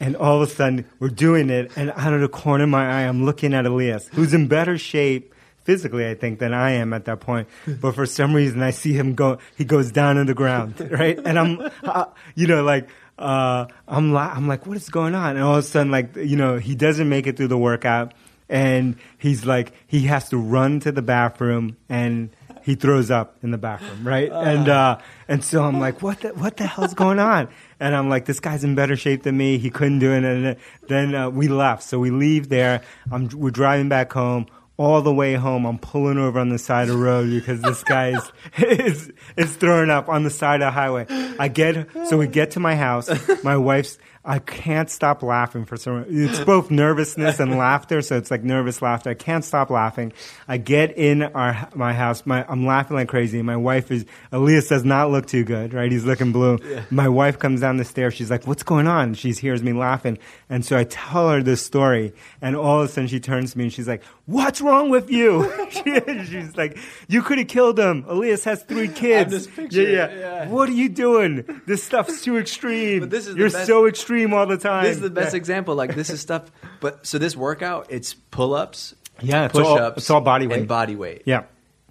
and 0.00 0.16
all 0.16 0.42
of 0.42 0.48
a 0.48 0.52
sudden 0.52 0.86
we're 0.98 1.08
doing 1.08 1.50
it, 1.50 1.70
and 1.76 1.92
out 1.96 2.12
of 2.12 2.20
the 2.20 2.28
corner 2.28 2.64
of 2.64 2.70
my 2.70 2.84
eye, 2.84 3.06
I'm 3.06 3.24
looking 3.24 3.54
at 3.54 3.64
Elias, 3.64 4.08
who's 4.12 4.34
in 4.34 4.48
better 4.48 4.76
shape 4.76 5.32
physically, 5.70 6.08
I 6.08 6.14
think, 6.16 6.40
than 6.40 6.52
I 6.52 6.72
am 6.82 6.92
at 6.92 7.04
that 7.04 7.20
point. 7.20 7.46
But 7.80 7.94
for 7.94 8.04
some 8.04 8.34
reason, 8.34 8.60
I 8.60 8.72
see 8.72 8.92
him 8.92 9.14
go. 9.14 9.38
He 9.56 9.64
goes 9.64 9.92
down 9.92 10.18
on 10.18 10.26
the 10.26 10.34
ground, 10.34 10.74
right? 10.90 11.16
And 11.24 11.38
I'm, 11.38 11.70
uh, 11.84 12.06
you 12.34 12.46
know, 12.48 12.64
like. 12.64 12.88
Uh, 13.18 13.66
I'm, 13.86 14.14
li- 14.14 14.32
I'm 14.36 14.48
like, 14.48 14.64
what 14.64 14.78
is 14.78 14.88
going 14.88 15.14
on? 15.14 15.36
And 15.36 15.44
all 15.44 15.56
of 15.56 15.58
a 15.58 15.62
sudden, 15.62 15.92
like, 15.92 16.16
you 16.16 16.36
know, 16.36 16.56
he 16.56 16.74
doesn't 16.74 17.06
make 17.06 17.26
it 17.26 17.36
through 17.36 17.48
the 17.48 17.58
workout 17.58 18.14
and 18.48 18.96
he's 19.18 19.44
like 19.46 19.72
he 19.86 20.06
has 20.06 20.28
to 20.30 20.38
run 20.38 20.80
to 20.80 20.90
the 20.90 21.02
bathroom 21.02 21.76
and 21.88 22.30
he 22.62 22.74
throws 22.74 23.10
up 23.10 23.36
in 23.42 23.50
the 23.52 23.58
bathroom 23.58 24.06
right 24.06 24.30
and 24.32 24.68
uh 24.68 24.98
and 25.28 25.44
so 25.44 25.62
i'm 25.62 25.78
like 25.78 26.02
what 26.02 26.20
the 26.20 26.28
what 26.30 26.56
the 26.56 26.66
hell's 26.66 26.94
going 26.94 27.18
on 27.18 27.48
and 27.78 27.94
i'm 27.94 28.08
like 28.08 28.24
this 28.24 28.40
guy's 28.40 28.64
in 28.64 28.74
better 28.74 28.96
shape 28.96 29.22
than 29.22 29.36
me 29.36 29.56
he 29.58 29.70
couldn't 29.70 29.98
do 30.00 30.12
it 30.12 30.24
and 30.24 30.56
then 30.88 31.14
uh, 31.14 31.30
we 31.30 31.46
left 31.46 31.82
so 31.82 31.98
we 31.98 32.10
leave 32.10 32.48
there 32.48 32.82
i'm 33.12 33.28
we're 33.28 33.50
driving 33.50 33.88
back 33.88 34.12
home 34.12 34.46
all 34.80 35.02
the 35.02 35.12
way 35.12 35.34
home, 35.34 35.66
I'm 35.66 35.78
pulling 35.78 36.16
over 36.16 36.38
on 36.38 36.48
the 36.48 36.58
side 36.58 36.88
of 36.88 36.94
the 36.94 36.96
road 36.96 37.28
because 37.28 37.60
this 37.60 37.84
guy 37.84 38.16
is, 38.16 38.32
is, 38.56 39.12
is 39.36 39.54
throwing 39.56 39.90
up 39.90 40.08
on 40.08 40.24
the 40.24 40.30
side 40.30 40.62
of 40.62 40.68
the 40.68 40.70
highway. 40.70 41.04
I 41.38 41.48
get, 41.48 41.86
so 42.08 42.16
we 42.16 42.26
get 42.26 42.52
to 42.52 42.60
my 42.60 42.76
house. 42.76 43.10
My 43.44 43.58
wife's, 43.58 43.98
I 44.22 44.38
can't 44.38 44.90
stop 44.90 45.22
laughing 45.22 45.64
for 45.64 45.78
some 45.78 46.04
It's 46.06 46.40
both 46.40 46.70
nervousness 46.70 47.40
and 47.40 47.56
laughter, 47.56 48.02
so 48.02 48.18
it's 48.18 48.30
like 48.30 48.44
nervous 48.44 48.82
laughter. 48.82 49.08
I 49.08 49.14
can't 49.14 49.42
stop 49.42 49.70
laughing. 49.70 50.12
I 50.46 50.58
get 50.58 50.98
in 50.98 51.22
our 51.22 51.70
my 51.74 51.94
house. 51.94 52.26
My, 52.26 52.44
I'm 52.46 52.66
laughing 52.66 52.98
like 52.98 53.08
crazy. 53.08 53.40
My 53.40 53.56
wife 53.56 53.90
is, 53.90 54.04
Elias 54.30 54.68
does 54.68 54.84
not 54.84 55.10
look 55.10 55.24
too 55.24 55.42
good, 55.42 55.72
right? 55.72 55.90
He's 55.90 56.04
looking 56.04 56.32
blue. 56.32 56.58
My 56.90 57.08
wife 57.08 57.38
comes 57.38 57.62
down 57.62 57.78
the 57.78 57.84
stairs. 57.84 58.12
She's 58.12 58.30
like, 58.30 58.46
what's 58.46 58.62
going 58.62 58.86
on? 58.86 59.14
She 59.14 59.32
hears 59.32 59.62
me 59.62 59.72
laughing. 59.72 60.18
And 60.50 60.66
so 60.66 60.76
I 60.76 60.84
tell 60.84 61.30
her 61.30 61.42
this 61.42 61.64
story, 61.64 62.12
and 62.42 62.56
all 62.56 62.82
of 62.82 62.90
a 62.90 62.92
sudden 62.92 63.08
she 63.08 63.20
turns 63.20 63.52
to 63.52 63.58
me 63.58 63.64
and 63.64 63.72
she's 63.72 63.88
like, 63.88 64.02
what's 64.26 64.60
wrong 64.60 64.90
with 64.90 65.10
you? 65.10 65.50
She's 65.70 66.56
like, 66.56 66.78
you 67.08 67.22
could 67.22 67.38
have 67.38 67.48
killed 67.48 67.78
him. 67.78 68.04
Elias 68.06 68.44
has 68.44 68.62
three 68.62 68.88
kids. 68.88 69.30
this 69.30 69.46
picture, 69.46 69.82
yeah, 69.82 70.08
yeah, 70.10 70.18
yeah. 70.18 70.48
What 70.48 70.68
are 70.68 70.72
you 70.72 70.88
doing? 70.88 71.62
This 71.66 71.82
stuff's 71.82 72.22
too 72.22 72.36
extreme. 72.36 73.00
But 73.00 73.10
this 73.10 73.26
is 73.26 73.36
You're 73.36 73.50
so 73.50 73.86
extreme 73.86 74.09
all 74.32 74.46
the 74.46 74.56
time. 74.58 74.84
This 74.84 74.96
is 74.96 75.02
the 75.02 75.10
best 75.10 75.34
example. 75.34 75.74
Like 75.74 75.94
this 75.94 76.10
is 76.10 76.20
stuff. 76.20 76.50
But 76.80 77.06
so 77.06 77.18
this 77.18 77.36
workout, 77.36 77.86
it's 77.90 78.14
pull-ups, 78.14 78.94
Yeah, 79.20 79.48
push-ups, 79.48 79.98
it's 79.98 80.10
all 80.10 80.20
body 80.20 80.46
weight. 80.46 80.58
and 80.60 80.68
body 80.68 80.96
weight. 80.96 81.22
Yeah. 81.26 81.44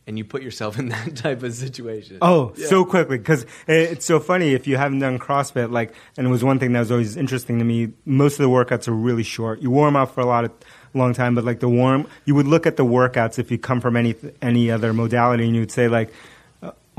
and 0.07 0.17
you 0.17 0.25
put 0.25 0.41
yourself 0.41 0.79
in 0.79 0.89
that 0.89 1.15
type 1.23 1.43
of 1.43 1.53
situation. 1.53 2.17
Oh, 2.21 2.53
Yeah. 2.57 2.65
so 2.67 2.83
quickly 2.83 3.19
because 3.19 3.45
it's 3.67 4.05
so 4.05 4.19
funny 4.19 4.53
if 4.53 4.65
you 4.65 4.75
haven't 4.77 4.99
done 4.99 5.19
CrossFit. 5.19 5.71
Like, 5.71 5.93
and 6.17 6.25
it 6.25 6.29
was 6.31 6.43
one 6.43 6.57
thing 6.59 6.73
that 6.73 6.79
was 6.79 6.91
always 6.91 7.15
interesting 7.15 7.59
to 7.59 7.65
me. 7.65 7.91
Most 8.05 8.39
of 8.39 8.43
the 8.43 8.49
workouts 8.49 8.87
are 8.87 8.93
really 8.93 9.21
short. 9.23 9.61
You 9.61 9.69
warm 9.69 9.95
up 9.95 10.13
for 10.15 10.21
a 10.21 10.25
lot 10.25 10.45
of 10.45 10.51
long 10.95 11.13
time, 11.13 11.35
but 11.35 11.43
like 11.45 11.59
the 11.59 11.69
warm, 11.69 12.07
you 12.25 12.33
would 12.33 12.47
look 12.47 12.65
at 12.65 12.75
the 12.77 12.85
workouts 12.85 13.37
if 13.37 13.51
you 13.51 13.59
come 13.59 13.79
from 13.79 13.95
any 13.95 14.15
any 14.41 14.71
other 14.71 14.91
modality, 14.93 15.43
and 15.45 15.53
you 15.53 15.61
would 15.61 15.71
say 15.71 15.87
like, 15.87 16.11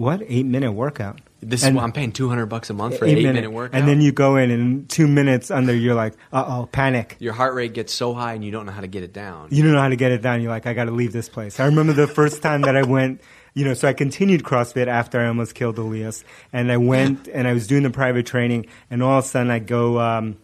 "What 0.01 0.23
eight 0.27 0.47
minute 0.47 0.73
workout?" 0.73 1.21
This 1.43 1.63
And- 1.65 1.75
is 1.75 1.77
why 1.79 1.85
I'm 1.85 1.93
paying 1.93 2.13
two 2.13 2.29
hundred 2.29 2.47
bucks 2.47 2.69
a 2.71 2.75
month 2.75 2.99
for 2.99 3.05
an 3.07 3.13
eight 3.17 3.23
minute, 3.23 3.51
workout. 3.51 3.79
and 3.79 3.89
then 3.89 4.01
you 4.01 4.13
go 4.13 4.37
in 4.37 4.51
and 4.51 4.89
two 4.89 5.07
minutes 5.07 5.51
under, 5.51 5.75
you're 5.75 5.95
like, 5.95 6.13
"Uh 6.33 6.45
oh, 6.47 6.69
panic." 6.71 7.17
your 7.19 7.33
heart 7.33 7.55
rate 7.55 7.73
gets 7.75 7.95
so 7.95 8.13
high 8.15 8.35
and 8.35 8.45
you 8.45 8.51
don't 8.51 8.67
know 8.67 8.73
how 8.73 8.81
to 8.83 8.87
get 8.87 9.03
it 9.03 9.13
down. 9.13 9.49
you 9.51 9.63
don't 9.63 9.73
know 9.73 9.81
how 9.81 9.89
to 9.89 9.97
get 9.97 10.13
it 10.13 10.21
down. 10.23 10.43
You're 10.43 10.51
like, 10.51 10.67
I 10.67 10.75
got 10.75 10.85
to 10.85 10.91
leave 10.91 11.13
this 11.13 11.29
place. 11.29 11.59
I 11.61 11.65
remember 11.67 11.93
the 11.95 12.07
first 12.07 12.43
time 12.43 12.61
that 12.63 12.77
I 12.77 12.83
went, 12.83 13.21
you 13.55 13.65
know, 13.65 13.73
so 13.75 13.89
I 13.89 13.95
continued 13.95 14.43
CrossFit 14.43 14.87
after 14.87 15.19
I 15.21 15.27
almost 15.29 15.55
killed 15.55 15.79
Elias. 15.79 16.25
And 16.53 16.71
I 16.71 16.77
went 16.77 17.27
and 17.29 17.49
I 17.49 17.53
was 17.55 17.67
doing 17.67 17.83
the 17.85 17.91
private 17.91 18.27
training, 18.27 18.67
and 18.91 19.03
all 19.03 19.19
of 19.19 19.25
a 19.25 19.29
sudden 19.29 19.51
I 19.51 19.59
go, 19.61 19.99
um, 19.99 20.37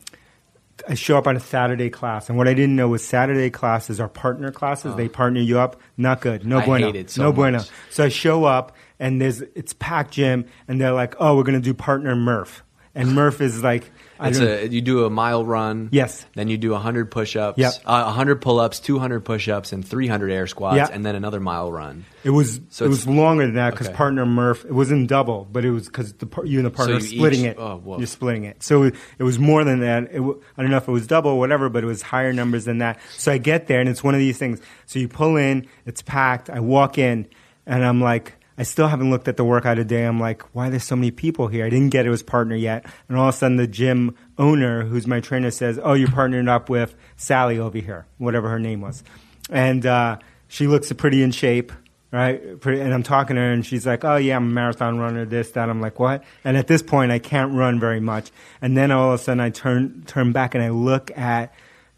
I 0.88 0.94
show 0.94 1.18
up 1.18 1.26
on 1.26 1.36
a 1.36 1.40
Saturday 1.40 1.90
class. 1.90 2.28
And 2.28 2.38
what 2.38 2.46
I 2.46 2.54
didn't 2.54 2.76
know 2.76 2.88
was 2.88 3.04
Saturday 3.04 3.50
classes 3.50 3.98
are 3.98 4.08
partner 4.08 4.52
classes. 4.52 4.94
They 4.94 5.08
partner 5.08 5.40
you 5.40 5.58
up. 5.58 5.80
Not 5.96 6.20
good. 6.20 6.46
No 6.46 6.58
Oh. 6.58 6.64
Bueno. 6.64 7.04
so 7.06 7.22
no 7.22 7.32
bueno. 7.32 7.60
So 7.90 8.04
I 8.04 8.08
show 8.08 8.44
up 8.44 8.76
and 8.98 9.20
there's 9.20 9.40
it's 9.42 9.72
packed 9.74 10.12
gym, 10.12 10.46
and 10.68 10.80
they're 10.80 10.92
like, 10.92 11.14
oh, 11.18 11.36
we're 11.36 11.42
going 11.42 11.60
to 11.60 11.64
do 11.64 11.74
partner 11.74 12.16
Murph. 12.16 12.62
And 12.96 13.14
Murph 13.14 13.40
is 13.42 13.62
like, 13.62 13.90
It's 14.20 14.38
a 14.38 14.66
you 14.66 14.80
do 14.80 15.04
a 15.04 15.10
mile 15.10 15.44
run. 15.44 15.90
Yes. 15.92 16.24
Then 16.34 16.48
you 16.48 16.56
do 16.56 16.72
hundred 16.74 17.10
push-ups. 17.10 17.58
Yep. 17.58 17.72
Uh, 17.84 18.10
hundred 18.10 18.40
pull-ups, 18.40 18.80
two 18.80 18.98
hundred 18.98 19.20
push-ups, 19.26 19.72
and 19.72 19.86
three 19.86 20.06
hundred 20.08 20.30
air 20.32 20.46
squats, 20.46 20.76
Yeah. 20.78 20.88
and 20.90 21.04
then 21.04 21.14
another 21.14 21.38
mile 21.38 21.70
run. 21.70 22.06
It 22.24 22.30
was 22.30 22.58
So 22.70 22.86
it 22.86 22.88
was 22.88 23.06
longer 23.06 23.44
than 23.44 23.56
that 23.56 23.72
because 23.72 23.88
Okay. 23.88 23.96
partner 23.96 24.24
Murph 24.24 24.64
it 24.64 24.72
wasn't 24.72 25.08
double, 25.08 25.46
but 25.52 25.64
it 25.66 25.70
was 25.70 25.86
because 25.86 26.14
you 26.44 26.58
and 26.58 26.64
the 26.66 26.70
partner 26.70 26.96
are 26.96 27.00
splitting 27.00 27.40
each- 27.40 27.46
it. 27.46 27.58
oh. 27.58 27.96
You're 27.98 28.06
splitting 28.06 28.44
it, 28.44 28.62
so 28.62 28.84
it, 28.84 28.94
it 29.18 29.22
was 29.24 29.38
more 29.38 29.62
than 29.62 29.80
that. 29.80 30.04
It, 30.10 30.22
I 30.56 30.62
don't 30.62 30.70
know 30.70 30.78
if 30.78 30.88
it 30.88 30.92
was 30.92 31.06
double 31.06 31.32
or 31.32 31.38
whatever, 31.38 31.68
but 31.68 31.84
it 31.84 31.86
was 31.86 32.00
higher 32.00 32.32
numbers 32.32 32.64
than 32.64 32.78
that. 32.78 32.98
So 33.18 33.30
I 33.30 33.36
get 33.38 33.66
there 33.66 33.80
and 33.80 33.88
it's 33.90 34.02
one 34.02 34.14
of 34.14 34.20
these 34.20 34.38
things. 34.38 34.60
So 34.86 34.98
you 34.98 35.08
pull 35.08 35.36
in, 35.36 35.66
it's 35.84 36.00
packed. 36.00 36.48
I 36.48 36.60
walk 36.60 36.96
in 36.96 37.26
and 37.66 37.84
I'm 37.84 38.00
like. 38.00 38.32
I 38.58 38.62
still 38.62 38.88
haven't 38.88 39.10
looked 39.10 39.28
at 39.28 39.36
the 39.36 39.44
workout 39.44 39.74
today. 39.76 40.04
I'm 40.04 40.18
like, 40.18 40.42
why 40.54 40.68
are 40.68 40.70
there 40.70 40.80
so 40.80 40.96
many 40.96 41.10
people 41.10 41.48
here? 41.48 41.66
I 41.66 41.70
didn't 41.70 41.90
get 41.90 42.06
it 42.06 42.10
was 42.10 42.22
partner 42.22 42.56
yet. 42.56 42.86
And 43.08 43.18
all 43.18 43.28
of 43.28 43.34
a 43.34 43.36
sudden, 43.38 43.56
the 43.58 43.66
gym 43.66 44.14
owner, 44.38 44.84
who's 44.84 45.06
my 45.06 45.20
trainer, 45.20 45.50
says, 45.50 45.78
"Oh, 45.82 45.92
you're 45.94 46.08
partnering 46.08 46.48
up 46.48 46.70
with 46.70 46.94
Sally 47.16 47.58
over 47.58 47.78
here, 47.78 48.06
whatever 48.18 48.48
her 48.48 48.58
name 48.58 48.80
was." 48.80 49.04
And 49.50 49.84
uh, 49.84 50.18
she 50.48 50.66
looks 50.66 50.90
pretty 50.92 51.22
in 51.22 51.30
shape 51.32 51.72
right? 52.12 52.58
Pretty- 52.60 52.80
And 52.80 52.94
I'm 52.94 53.02
talking 53.02 53.34
to 53.36 53.42
her, 53.42 53.52
and 53.52 53.66
she's 53.66 53.84
like, 53.86 54.04
"Oh 54.04 54.16
yeah, 54.16 54.36
I'm 54.36 54.44
a 54.44 54.52
marathon 54.52 54.98
runner. 54.98 55.26
This, 55.26 55.50
that." 55.50 55.68
I'm 55.68 55.80
like, 55.80 55.98
"What?" 55.98 56.22
And 56.44 56.56
at 56.56 56.66
this 56.66 56.80
point, 56.80 57.10
I 57.12 57.18
can't 57.18 57.52
run 57.52 57.78
very 57.80 58.00
much. 58.00 58.30
And 58.62 58.76
then 58.76 58.90
all 58.90 59.12
of 59.12 59.20
a 59.20 59.22
sudden, 59.22 59.40
I 59.40 59.50
turn 59.50 60.04
turn 60.06 60.32
back 60.32 60.54
and 60.54 60.62
I 60.64 60.70
look 60.70 61.10
at, 61.18 61.52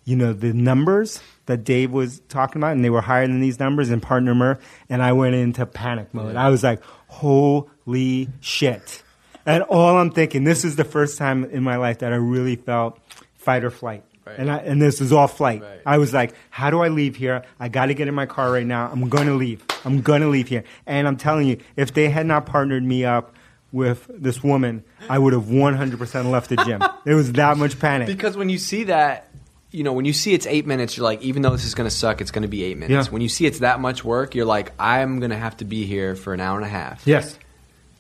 you 0.05 0.17
know, 0.17 0.33
the 0.33 0.53
numbers 0.55 1.21
that 1.49 1.65
Dave 1.65 1.91
was 1.91 2.21
talking 2.29 2.61
about, 2.61 2.73
and 2.73 2.85
they 2.85 2.91
were 2.91 3.01
higher 3.01 3.27
than 3.27 3.41
these 3.41 3.59
numbers 3.59 3.91
in 3.91 4.01
partner 4.01 4.35
Murph, 4.35 4.59
and 4.89 5.03
I 5.03 5.13
went 5.13 5.35
into 5.35 5.67
panic 5.67 6.15
mode. 6.15 6.37
I 6.37 6.49
was 6.49 6.63
like, 6.63 6.83
"Holy 7.09 8.29
shit!" 8.41 9.03
And 9.49 9.63
all 9.65 9.97
I'm 9.97 10.11
thinking, 10.11 10.45
this 10.45 10.63
is 10.63 10.77
the 10.77 10.85
first 10.85 11.17
time 11.17 11.45
in 11.45 11.63
my 11.63 11.77
life 11.77 12.01
that 12.01 12.13
I 12.13 12.17
really 12.17 12.57
felt 12.57 12.99
fight 13.39 13.65
or 13.65 13.71
flight. 13.71 14.05
Right. 14.27 14.39
And, 14.39 14.51
I, 14.51 14.59
and 14.59 14.83
this 14.83 15.01
was 15.01 15.11
all 15.11 15.27
flight. 15.27 15.63
Right. 15.63 15.81
I 15.87 15.97
was 15.97 16.13
like, 16.13 16.35
how 16.51 16.69
do 16.69 16.81
I 16.83 16.89
leave 16.89 17.17
here? 17.17 17.43
I 17.59 17.69
got 17.69 17.87
to 17.87 17.95
get 17.95 18.09
in 18.09 18.15
my 18.15 18.27
car 18.27 18.53
right 18.53 18.67
now. 18.67 18.91
I'm 18.93 19.09
going 19.09 19.27
to 19.27 19.33
leave. 19.33 19.65
I'm 19.87 20.03
going 20.03 20.21
to 20.21 20.29
leave 20.29 20.49
here. 20.49 20.65
And 20.85 21.09
I'm 21.09 21.17
telling 21.17 21.49
you, 21.49 21.57
if 21.77 21.95
they 21.95 22.11
had 22.11 22.27
not 22.27 22.45
partnered 22.45 22.85
me 22.85 23.07
up 23.07 23.35
with 23.73 24.07
this 24.11 24.43
woman, 24.45 24.85
I 25.09 25.19
would 25.19 25.33
have 25.33 25.45
100% 25.45 26.31
left 26.31 26.51
the 26.51 26.57
gym. 26.57 26.83
there 27.05 27.17
was 27.17 27.33
that 27.33 27.57
much 27.57 27.79
panic. 27.79 28.07
Because 28.07 28.37
when 28.37 28.51
you 28.51 28.59
see 28.59 28.85
that, 28.85 29.31
you 29.71 29.85
know, 29.85 29.93
when 29.93 30.05
you 30.05 30.13
see 30.13 30.33
it's 30.33 30.47
eight 30.47 30.67
minutes, 30.67 30.97
you're 30.97 31.05
like, 31.05 31.21
even 31.23 31.43
though 31.43 31.51
this 31.51 31.65
is 31.65 31.75
going 31.75 31.89
to 31.89 31.95
suck, 31.95 32.21
it's 32.21 32.31
going 32.31 32.43
to 32.43 32.49
be 32.49 32.65
eight 32.65 32.79
minutes. 32.79 33.07
Yeah. 33.07 33.13
When 33.13 33.23
you 33.23 33.29
see 33.29 33.47
it's 33.47 33.59
that 33.59 33.81
much 33.81 34.05
work, 34.05 34.35
you're 34.35 34.47
like, 34.47 34.73
I'm 34.79 35.21
going 35.21 35.31
to 35.31 35.37
have 35.37 35.57
to 35.59 35.65
be 35.65 35.85
here 35.85 36.17
for 36.17 36.33
an 36.33 36.41
hour 36.41 36.57
and 36.57 36.65
a 36.65 36.71
half 36.71 37.07
yes. 37.07 37.39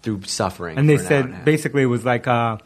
through 0.02 0.22
suffering. 0.22 0.78
And 0.78 0.88
they 0.88 0.96
for 0.96 1.02
an 1.02 1.06
hour 1.06 1.16
and 1.16 1.24
a 1.24 1.28
said 1.28 1.36
half. 1.36 1.44
basically 1.44 1.82
it 1.82 1.86
was 1.86 2.04
like, 2.04 2.26
uh, 2.26 2.58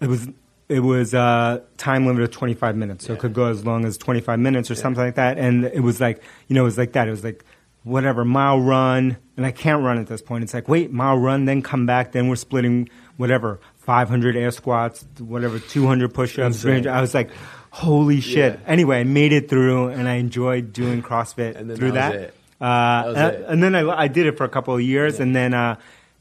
it 0.00 0.08
was. 0.08 0.28
It 0.68 0.84
was 0.84 1.14
uh, 1.14 1.62
time 1.78 2.06
limit 2.06 2.22
of 2.22 2.30
25 2.30 2.76
minutes, 2.76 3.04
so 3.04 3.14
it 3.14 3.18
could 3.18 3.32
go 3.34 3.46
as 3.46 3.66
long 3.66 3.84
as 3.84 3.98
25 3.98 4.38
minutes 4.38 4.70
or 4.70 4.76
something 4.76 5.02
like 5.02 5.16
that. 5.16 5.36
And 5.36 5.64
it 5.64 5.80
was 5.80 6.00
like, 6.00 6.22
you 6.46 6.54
know, 6.54 6.60
it 6.60 6.66
was 6.66 6.78
like 6.78 6.92
that. 6.92 7.08
It 7.08 7.10
was 7.10 7.24
like, 7.24 7.44
whatever, 7.82 8.24
mile 8.24 8.60
run, 8.60 9.16
and 9.36 9.46
I 9.46 9.50
can't 9.50 9.82
run 9.82 9.98
at 9.98 10.06
this 10.06 10.22
point. 10.22 10.44
It's 10.44 10.54
like, 10.54 10.68
wait, 10.68 10.92
mile 10.92 11.16
run, 11.16 11.44
then 11.44 11.62
come 11.62 11.86
back, 11.86 12.12
then 12.12 12.28
we're 12.28 12.36
splitting 12.36 12.88
whatever, 13.16 13.60
500 13.78 14.36
air 14.36 14.50
squats, 14.50 15.04
whatever, 15.18 15.58
200 15.58 16.14
push-ups, 16.14 16.64
I 16.64 17.00
was 17.00 17.14
like, 17.14 17.30
holy 17.70 18.20
shit. 18.20 18.54
Yeah. 18.54 18.70
Anyway, 18.70 19.00
I 19.00 19.04
made 19.04 19.32
it 19.32 19.48
through, 19.48 19.88
and 19.88 20.08
I 20.08 20.14
enjoyed 20.14 20.72
doing 20.72 21.02
CrossFit 21.02 21.76
through 21.76 21.92
that 21.92 22.12
that. 22.12 22.64
Uh, 22.64 23.04
was 23.06 23.16
and, 23.16 23.44
and 23.44 23.62
then 23.62 23.74
I, 23.74 24.02
I 24.02 24.08
did 24.08 24.26
it 24.26 24.36
for 24.36 24.44
a 24.44 24.48
couple 24.48 24.74
of 24.74 24.82
years, 24.82 25.18
and 25.18 25.34
then 25.34 25.54
uh, 25.54 25.76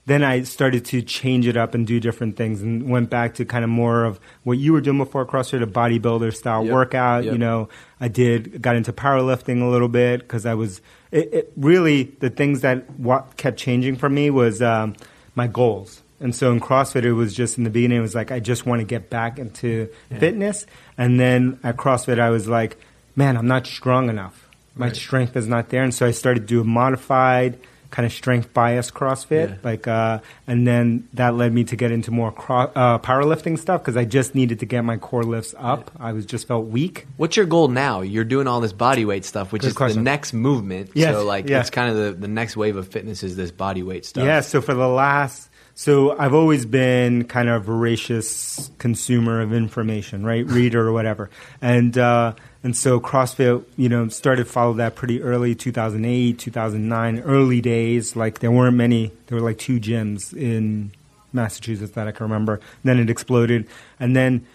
then 0.05 0.23
I 0.23 0.41
started 0.41 0.85
to 0.85 1.01
change 1.03 1.45
it 1.45 1.55
up 1.55 1.75
and 1.75 1.85
do 1.85 1.99
different 1.99 2.35
things 2.35 2.63
and 2.63 2.89
went 2.89 3.12
back 3.12 3.35
to 3.35 3.45
kind 3.45 3.63
of 3.63 3.69
more 3.69 4.05
of 4.05 4.19
what 4.43 4.57
you 4.57 4.73
were 4.73 4.81
doing 4.81 4.97
before 4.97 5.23
CrossFit, 5.25 5.62
a 5.62 5.67
bodybuilder 5.67 6.35
style 6.35 6.63
Yep. 6.63 6.73
workout. 6.73 7.23
Yep. 7.25 7.33
You 7.33 7.38
know, 7.38 7.69
I 8.01 8.07
did, 8.07 8.59
got 8.59 8.75
into 8.75 8.91
powerlifting 8.91 9.62
a 9.62 9.65
little 9.65 9.88
bit 9.88 10.21
because 10.21 10.47
I 10.47 10.55
was, 10.55 10.81
it, 11.12 11.31
it 11.31 11.53
really, 11.55 12.03
the 12.21 12.31
things 12.31 12.62
that 12.62 12.89
what 12.99 13.38
kept 13.38 13.59
changing 13.59 13.97
for 13.97 14.09
me 14.09 14.31
was 14.31 14.63
um, 14.63 14.95
my 15.35 15.45
goals. 15.45 16.01
And 16.19 16.36
so 16.36 16.51
in 16.51 16.60
CrossFit, 16.60 17.03
it 17.03 17.13
was 17.13 17.34
just 17.34 17.58
in 17.58 17.63
the 17.63 17.69
beginning, 17.69 17.97
it 17.99 18.01
was 18.01 18.15
like, 18.15 18.32
I 18.32 18.39
just 18.39 18.65
want 18.65 18.79
to 18.82 18.86
get 18.86 19.10
back 19.10 19.39
into 19.39 19.88
fitness. 20.19 20.65
And 20.97 21.19
then 21.19 21.60
at 21.63 21.77
CrossFit, 21.77 22.19
I 22.19 22.29
was 22.29 22.47
like, 22.47 22.77
man, 23.15 23.38
I'm 23.38 23.47
not 23.47 23.65
strong 23.67 24.10
enough. 24.10 24.47
My 24.75 24.88
Right. 24.88 24.95
strength 24.95 25.36
is 25.36 25.47
not 25.47 25.69
there. 25.69 25.84
And 25.84 25.93
so 25.93 26.05
I 26.05 26.12
started 26.12 26.41
to 26.41 26.45
do 26.45 26.62
a 26.62 26.63
modified 26.65 27.58
kind 27.91 28.05
of 28.05 28.12
strength 28.13 28.53
bias 28.53 28.91
CrossFit. 28.91 29.49
Yeah. 29.49 29.55
Like, 29.63 29.88
uh, 29.88 30.19
and 30.45 30.67
then 30.67 31.08
that 31.13 31.34
led 31.36 31.51
me 31.53 31.63
to 31.63 31.75
get 31.75 31.91
into 31.91 32.12
more 32.12 32.32
cro- 32.32 32.71
uh, 32.75 32.99
powerlifting 32.99 33.58
stuff 33.58 33.82
because 33.82 33.97
I 33.97 34.05
just 34.05 34.36
needed 34.36 34.60
to 34.60 34.67
get 34.67 34.84
my 34.86 34.97
core 34.97 35.23
lifts 35.23 35.55
up. 35.58 35.89
I 35.99 36.13
was 36.13 36.25
just 36.27 36.47
felt 36.47 36.67
weak. 36.67 37.08
What's 37.17 37.36
your 37.36 37.47
goal 37.47 37.67
now? 37.67 38.01
You're 38.01 38.25
doing 38.25 38.45
all 38.45 38.62
this 38.62 38.73
body 38.73 39.05
weight 39.05 39.25
stuff, 39.25 39.51
which 39.51 39.63
Good 39.63 39.69
is 39.69 39.73
question. 39.73 40.03
the 40.03 40.10
next 40.12 40.34
movement. 40.34 40.91
Yes, 40.93 41.15
So 41.15 41.25
like 41.25 41.49
yeah. 41.49 41.62
it's 41.62 41.71
kind 41.71 41.89
of 41.89 41.97
the, 41.97 42.12
the 42.12 42.27
next 42.27 42.55
wave 42.55 42.75
of 42.75 42.88
fitness 42.89 43.23
is 43.23 43.36
this 43.36 43.49
body 43.49 43.82
weight 43.82 44.05
stuff. 44.05 44.23
Yeah, 44.23 44.41
so 44.41 44.62
for 44.62 44.75
the 44.75 44.88
last, 44.88 45.48
so 45.80 46.13
I've 46.20 46.34
always 46.34 46.65
been 46.65 47.24
kind 47.24 47.48
of 47.48 47.62
a 47.62 47.65
voracious 47.65 48.70
consumer 48.80 49.39
of 49.39 49.54
information, 49.54 50.26
right? 50.26 50.46
Reader 50.60 50.86
or 50.86 50.92
whatever. 50.92 51.30
And, 51.62 51.98
uh, 51.98 52.34
and 52.65 52.76
so 52.76 53.00
CrossFit, 53.00 53.63
you 53.78 53.88
know, 53.88 54.10
started 54.10 54.44
to 54.44 54.50
follow 54.50 54.74
that 54.74 54.96
pretty 54.96 55.22
early, 55.22 55.56
2008, 55.56 56.38
2009, 56.38 57.20
early 57.22 57.62
days. 57.62 58.18
Like 58.18 58.39
there 58.39 58.52
weren't 58.52 58.76
many, 58.76 59.13
there 59.28 59.38
were 59.38 59.42
like 59.42 59.58
two 59.58 59.80
gyms 59.80 60.36
in 60.36 60.92
Massachusetts 61.32 61.94
that 61.94 62.10
I 62.10 62.12
can 62.12 62.26
remember. 62.26 62.60
then 62.84 63.00
it 63.00 63.10
exploded. 63.10 63.65
And 64.02 64.13
then 64.18 64.46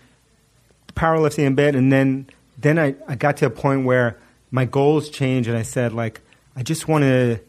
powerlifting 0.95 1.47
a 1.47 1.53
bit, 1.53 1.75
and 1.75 1.91
then 1.91 2.27
then 2.59 2.79
I, 2.79 2.97
I 3.09 3.15
got 3.15 3.39
to 3.39 3.47
a 3.47 3.51
point 3.51 3.87
where 3.87 4.19
my 4.51 4.67
goals 4.67 5.09
changed, 5.09 5.49
and 5.49 5.57
I 5.57 5.63
said 5.63 5.95
like 5.95 6.21
I 6.55 6.63
just 6.63 6.87
want 6.87 7.05
to 7.05 7.41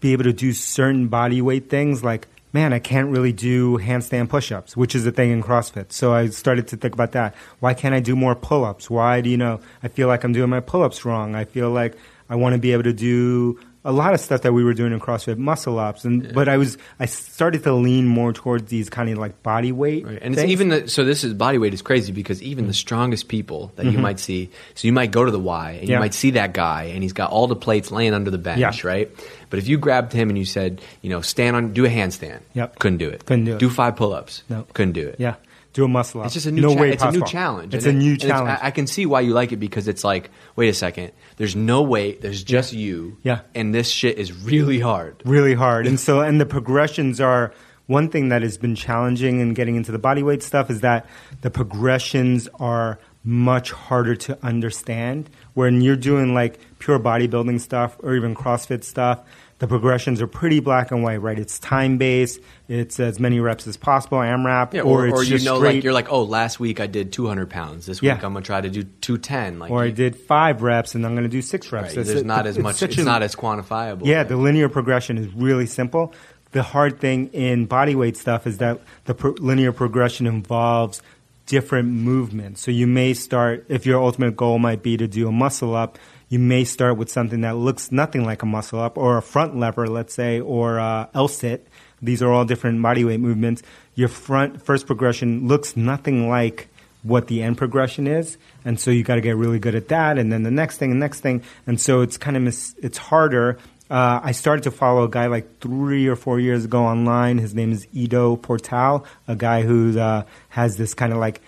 be 0.00 0.14
able 0.14 0.24
to 0.24 0.32
do 0.32 0.54
certain 0.54 1.08
body 1.08 1.42
weight 1.42 1.68
things. 1.68 2.02
Like 2.02 2.26
man, 2.52 2.72
I 2.72 2.78
can't 2.78 3.10
really 3.10 3.32
do 3.32 3.78
handstand 3.78 4.28
push-ups, 4.28 4.76
which 4.76 4.94
is 4.94 5.06
a 5.06 5.12
thing 5.12 5.30
in 5.30 5.42
CrossFit. 5.42 5.92
So 5.92 6.12
I 6.14 6.28
started 6.28 6.68
to 6.68 6.76
think 6.76 6.94
about 6.94 7.12
that. 7.12 7.34
Why 7.60 7.74
can't 7.74 7.94
I 7.94 8.00
do 8.00 8.16
more 8.16 8.34
pull-ups? 8.34 8.88
Why 8.88 9.20
do 9.20 9.30
you 9.30 9.36
know 9.36 9.60
I 9.82 9.88
feel 9.88 10.08
like 10.08 10.24
I'm 10.24 10.32
doing 10.32 10.50
my 10.50 10.60
pull-ups 10.60 11.04
wrong? 11.04 11.34
I 11.34 11.44
feel 11.44 11.70
like 11.70 11.96
I 12.30 12.36
want 12.36 12.54
to 12.54 12.58
be 12.58 12.72
able 12.72 12.84
to 12.84 12.92
do 12.92 13.58
a 13.88 13.92
lot 13.92 14.12
of 14.12 14.20
stuff 14.20 14.42
that 14.42 14.52
we 14.52 14.62
were 14.62 14.74
doing 14.74 14.92
in 14.92 15.00
CrossFit, 15.00 15.38
muscle 15.38 15.78
ups, 15.78 16.04
and 16.04 16.34
but 16.34 16.46
I 16.46 16.58
was 16.58 16.76
I 17.00 17.06
started 17.06 17.62
to 17.62 17.72
lean 17.72 18.06
more 18.06 18.34
towards 18.34 18.68
these 18.68 18.90
kind 18.90 19.08
of 19.08 19.16
like 19.16 19.42
body 19.42 19.72
weight, 19.72 20.04
Right. 20.04 20.18
And 20.20 20.34
it's 20.34 20.44
even 20.44 20.68
the, 20.68 20.88
so 20.88 21.04
this 21.04 21.24
is 21.24 21.32
body 21.32 21.56
weight 21.56 21.72
is 21.72 21.80
crazy 21.80 22.12
because 22.12 22.42
even 22.42 22.66
the 22.66 22.74
strongest 22.74 23.28
people 23.28 23.72
that 23.76 23.86
you 23.86 23.98
might 23.98 24.20
see, 24.20 24.50
so 24.74 24.86
you 24.86 24.92
might 24.92 25.10
go 25.10 25.24
to 25.24 25.30
the 25.30 25.38
Y 25.40 25.70
and 25.80 25.88
you 25.88 25.94
Mm-hmm. 25.94 26.00
Might 26.02 26.14
see 26.14 26.32
that 26.32 26.52
guy 26.52 26.82
and 26.94 27.02
he's 27.02 27.14
got 27.14 27.30
all 27.30 27.46
the 27.46 27.56
plates 27.56 27.90
laying 27.90 28.12
under 28.14 28.30
the 28.30 28.36
bench, 28.38 28.60
Yeah. 28.60 28.88
right? 28.90 29.10
But 29.50 29.58
if 29.58 29.66
you 29.68 29.78
grabbed 29.78 30.12
him 30.12 30.28
and 30.28 30.36
you 30.36 30.44
said, 30.44 30.82
you 31.00 31.08
know, 31.08 31.22
stand 31.22 31.56
on, 31.56 31.72
do 31.72 31.86
a 31.86 31.88
handstand, 31.88 32.40
Yep. 32.52 32.78
couldn't 32.78 32.98
do 32.98 33.08
it. 33.08 33.24
Couldn't 33.24 33.46
do 33.46 33.54
it. 33.54 33.58
Do 33.58 33.70
five 33.70 33.96
pull-ups, 33.96 34.42
No. 34.50 34.66
couldn't 34.74 34.92
do 34.92 35.08
it. 35.08 35.16
Yeah, 35.18 35.36
do 35.78 35.84
a 35.84 35.88
muscle 35.88 36.20
up. 36.20 36.26
It's 36.26 36.34
just 36.34 36.46
a 36.46 36.50
new, 36.50 36.62
no 36.62 36.74
cha- 36.74 36.80
way 36.80 36.92
it's 36.92 37.02
a 37.04 37.12
new 37.12 37.24
challenge. 37.24 37.72
It's 37.74 37.86
a 37.86 37.92
new 37.92 38.16
challenge. 38.16 38.58
I, 38.60 38.66
I 38.66 38.70
can 38.72 38.86
see 38.86 39.06
why 39.06 39.20
you 39.20 39.32
like 39.32 39.52
it 39.52 39.58
because 39.58 39.86
it's 39.86 40.02
like, 40.02 40.30
wait 40.56 40.68
a 40.68 40.74
second, 40.74 41.12
there's 41.36 41.54
no 41.54 41.82
weight, 41.82 42.20
there's 42.20 42.42
just 42.42 42.72
you, 42.72 43.16
Yeah. 43.22 43.40
and 43.54 43.72
this 43.74 43.88
shit 43.88 44.18
is 44.18 44.32
really 44.32 44.80
hard. 44.80 45.22
really 45.24 45.54
hard. 45.54 45.86
And 45.86 45.98
so, 46.06 46.20
and 46.20 46.40
the 46.40 46.46
progressions 46.46 47.20
are 47.20 47.54
one 47.86 48.08
thing 48.08 48.28
that 48.30 48.42
has 48.42 48.58
been 48.58 48.74
challenging 48.74 49.40
in 49.40 49.54
getting 49.54 49.76
into 49.76 49.92
the 49.92 49.98
body 49.98 50.22
weight 50.22 50.42
stuff 50.42 50.68
is 50.68 50.80
that 50.80 51.06
the 51.42 51.50
progressions 51.50 52.48
are 52.58 52.98
much 53.24 53.70
harder 53.72 54.16
to 54.16 54.38
understand. 54.44 55.30
When 55.54 55.80
you're 55.80 55.96
doing 55.96 56.34
like 56.34 56.58
pure 56.80 56.98
bodybuilding 56.98 57.60
stuff 57.60 57.96
or 58.02 58.14
even 58.14 58.34
CrossFit 58.34 58.84
stuff, 58.84 59.20
the 59.58 59.66
progressions 59.66 60.22
are 60.22 60.26
pretty 60.28 60.60
black 60.60 60.90
and 60.92 61.02
white, 61.02 61.16
right? 61.20 61.38
It's 61.38 61.58
time 61.58 61.98
based. 61.98 62.40
It's 62.68 63.00
as 63.00 63.18
many 63.18 63.40
reps 63.40 63.66
as 63.66 63.76
possible, 63.76 64.18
AMRAP, 64.18 64.74
Yeah, 64.74 64.82
or, 64.82 65.06
or, 65.08 65.14
or 65.16 65.22
you 65.24 65.38
know, 65.40 65.56
straight, 65.58 65.74
like 65.76 65.84
you're 65.84 65.92
like, 65.92 66.12
oh, 66.12 66.22
last 66.22 66.60
week 66.60 66.78
I 66.80 66.86
did 66.86 67.12
200 67.12 67.50
pounds. 67.50 67.86
This 67.86 68.00
Yeah. 68.02 68.14
week 68.14 68.24
I'm 68.24 68.34
gonna 68.34 68.44
try 68.44 68.60
to 68.60 68.70
do 68.70 68.84
210. 68.84 69.58
Like, 69.58 69.70
or 69.72 69.82
I 69.82 69.90
did 69.90 70.14
five 70.14 70.62
reps 70.62 70.94
and 70.94 71.04
I'm 71.04 71.14
going 71.14 71.24
to 71.24 71.28
do 71.28 71.42
six 71.42 71.72
reps. 71.72 71.96
right, 71.96 72.06
there's 72.06 72.22
not 72.24 72.46
as 72.46 72.56
it's 72.56 72.62
much. 72.62 72.82
It's 72.82 72.98
a- 72.98 73.04
not 73.04 73.22
as 73.22 73.34
quantifiable. 73.34 74.06
Yeah, 74.06 74.22
the 74.22 74.36
linear 74.36 74.68
progression 74.68 75.18
is 75.18 75.32
really 75.34 75.66
simple. 75.66 76.14
The 76.52 76.62
hard 76.62 77.00
thing 77.00 77.28
in 77.32 77.66
bodyweight 77.66 78.16
stuff 78.16 78.46
is 78.46 78.58
that 78.58 78.80
the 79.06 79.14
pro- 79.14 79.32
linear 79.38 79.72
progression 79.72 80.26
involves 80.26 81.02
different 81.46 81.88
movements. 81.88 82.60
So 82.62 82.70
you 82.70 82.86
may 82.86 83.12
start, 83.14 83.64
if 83.68 83.86
your 83.86 84.00
ultimate 84.02 84.36
goal 84.36 84.58
might 84.58 84.82
be 84.82 84.96
to 84.98 85.06
do 85.08 85.28
a 85.28 85.32
muscle 85.32 85.74
up, 85.74 85.98
you 86.28 86.38
may 86.38 86.64
start 86.64 86.96
with 86.96 87.10
something 87.10 87.40
that 87.40 87.56
looks 87.56 87.90
nothing 87.90 88.24
like 88.24 88.42
a 88.42 88.46
muscle 88.46 88.80
up 88.80 88.98
or 88.98 89.16
a 89.16 89.22
front 89.22 89.56
lever, 89.56 89.86
let's 89.86 90.14
say, 90.14 90.40
or 90.40 90.78
uh, 90.78 91.06
L-sit. 91.14 91.66
These 92.02 92.22
are 92.22 92.30
all 92.30 92.44
different 92.44 92.80
bodyweight 92.80 93.20
movements. 93.20 93.62
Your 93.94 94.08
front 94.08 94.62
first 94.62 94.86
progression 94.86 95.48
looks 95.48 95.76
nothing 95.76 96.28
like 96.28 96.68
what 97.02 97.28
the 97.28 97.42
end 97.42 97.56
progression 97.56 98.06
is, 98.06 98.36
and 98.64 98.78
so 98.78 98.90
you 98.90 99.02
got 99.02 99.14
to 99.14 99.20
get 99.20 99.36
really 99.36 99.58
good 99.58 99.74
at 99.74 99.88
that. 99.88 100.18
And 100.18 100.32
then 100.32 100.42
the 100.42 100.50
next 100.50 100.78
thing, 100.78 100.90
and 100.90 101.00
next 101.00 101.20
thing, 101.20 101.42
and 101.66 101.80
so 101.80 102.02
it's 102.02 102.18
kind 102.18 102.36
of 102.36 102.42
mis- 102.42 102.74
it's 102.78 102.98
harder. 102.98 103.58
Uh, 103.90 104.20
I 104.22 104.32
started 104.32 104.64
to 104.64 104.70
follow 104.70 105.04
a 105.04 105.08
guy 105.08 105.26
like 105.26 105.60
three 105.60 106.08
or 106.08 106.16
four 106.16 106.38
years 106.38 106.66
ago 106.66 106.84
online. 106.84 107.38
His 107.38 107.54
name 107.54 107.72
is 107.72 107.86
Ido 107.92 108.36
Portal, 108.36 109.06
a 109.26 109.34
guy 109.34 109.62
who 109.62 109.98
uh, 109.98 110.24
has 110.50 110.76
this 110.76 110.92
kind 110.92 111.12
of 111.12 111.18
like 111.18 111.40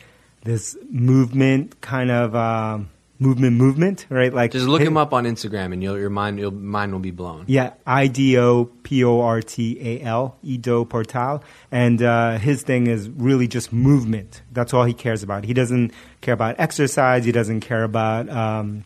this 0.43 0.77
movement 0.88 1.83
kind 1.83 2.11
of 2.11 2.35
um 2.35 2.88
movement 3.20 3.54
movement, 3.56 4.06
right? 4.09 4.33
Like 4.35 4.50
Just 4.52 4.66
look 4.66 4.80
hi- 4.80 4.87
him 4.87 4.96
up 4.96 5.12
on 5.12 5.24
Instagram, 5.24 5.72
and 5.72 5.83
you'll, 5.83 5.98
your 5.98 6.11
mind 6.11 6.38
your 6.38 6.50
mind 6.50 6.90
will 6.92 6.98
be 7.00 7.11
blown. 7.12 7.44
yeah, 7.46 7.74
I 7.87 8.06
D 8.09 8.37
O 8.38 8.64
P 8.64 9.04
O 9.04 9.20
R 9.20 9.42
T 9.42 9.78
A 9.80 10.00
L, 10.02 10.37
Ido 10.42 10.85
Portal. 10.87 11.44
And 11.70 12.02
uh, 12.02 12.38
his 12.38 12.62
thing 12.62 12.87
is 12.88 13.09
really 13.11 13.46
just 13.46 13.72
movement. 13.72 14.42
That's 14.50 14.72
all 14.74 14.85
he 14.85 14.94
cares 14.94 15.22
about. 15.22 15.44
He 15.44 15.52
doesn't 15.54 15.92
care 16.22 16.35
about 16.35 16.56
exercise. 16.59 17.24
He 17.24 17.33
doesn't 17.33 17.61
care 17.61 17.85
about, 17.85 18.28
um, 18.30 18.85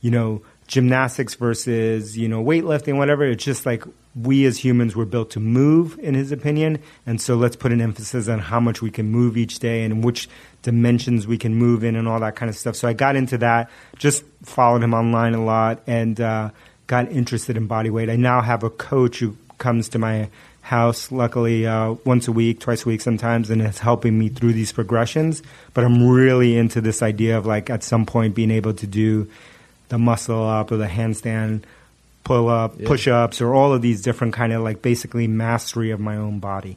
you 0.00 0.10
know, 0.10 0.42
gymnastics 0.66 1.34
versus, 1.34 2.16
you 2.18 2.28
know, 2.28 2.42
weightlifting, 2.42 2.96
whatever. 2.96 3.24
It's 3.24 3.44
just 3.44 3.66
like 3.66 3.84
we 4.20 4.46
as 4.46 4.58
humans 4.58 4.96
were 4.96 5.04
built 5.04 5.30
to 5.32 5.40
move, 5.40 5.98
in 5.98 6.14
his 6.14 6.32
opinion. 6.32 6.78
And 7.04 7.20
so 7.20 7.36
let's 7.36 7.54
put 7.54 7.70
an 7.70 7.82
emphasis 7.82 8.28
on 8.28 8.38
how 8.38 8.58
much 8.58 8.80
we 8.80 8.90
can 8.90 9.10
move 9.10 9.36
each 9.36 9.58
day 9.58 9.84
and 9.84 10.02
which 10.02 10.28
dimensions 10.62 11.26
we 11.26 11.36
can 11.36 11.54
move 11.54 11.84
in 11.84 11.96
and 11.96 12.08
all 12.08 12.18
that 12.20 12.34
kind 12.34 12.48
of 12.48 12.56
stuff. 12.56 12.76
So 12.76 12.88
I 12.88 12.94
got 12.94 13.14
into 13.14 13.36
that, 13.38 13.70
just 13.98 14.24
followed 14.42 14.82
him 14.82 14.94
online 14.94 15.34
a 15.34 15.44
lot 15.44 15.82
and 15.86 16.18
uh, 16.20 16.50
got 16.86 17.12
interested 17.12 17.56
in 17.56 17.66
body 17.66 17.90
weight. 17.90 18.08
I 18.08 18.16
now 18.16 18.40
have 18.40 18.62
a 18.62 18.70
coach 18.70 19.18
who 19.18 19.36
comes 19.58 19.90
to 19.90 19.98
my 19.98 20.30
house, 20.62 21.12
luckily, 21.12 21.66
uh, 21.66 21.94
once 22.04 22.26
a 22.26 22.32
week, 22.32 22.58
twice 22.58 22.84
a 22.84 22.88
week 22.88 23.00
sometimes, 23.00 23.50
and 23.50 23.62
is 23.62 23.78
helping 23.78 24.18
me 24.18 24.28
through 24.28 24.52
these 24.52 24.72
progressions. 24.72 25.42
But 25.74 25.84
I'm 25.84 26.08
really 26.08 26.56
into 26.56 26.80
this 26.80 27.02
idea 27.02 27.38
of 27.38 27.46
like 27.46 27.70
at 27.70 27.84
some 27.84 28.06
point 28.06 28.34
being 28.34 28.50
able 28.50 28.74
to 28.74 28.86
do 28.86 29.30
the 29.88 29.98
muscle 29.98 30.44
up 30.44 30.72
or 30.72 30.76
the 30.76 30.86
handstand 30.86 31.62
pull 32.26 32.48
up, 32.48 32.74
Yeah. 32.78 32.88
push 32.88 33.06
ups, 33.08 33.40
or 33.40 33.54
all 33.54 33.72
of 33.72 33.80
these 33.82 34.02
different 34.02 34.34
kind 34.34 34.52
of 34.52 34.60
like 34.62 34.82
basically 34.82 35.28
mastery 35.28 35.92
of 35.92 36.00
my 36.00 36.16
own 36.16 36.40
body. 36.40 36.76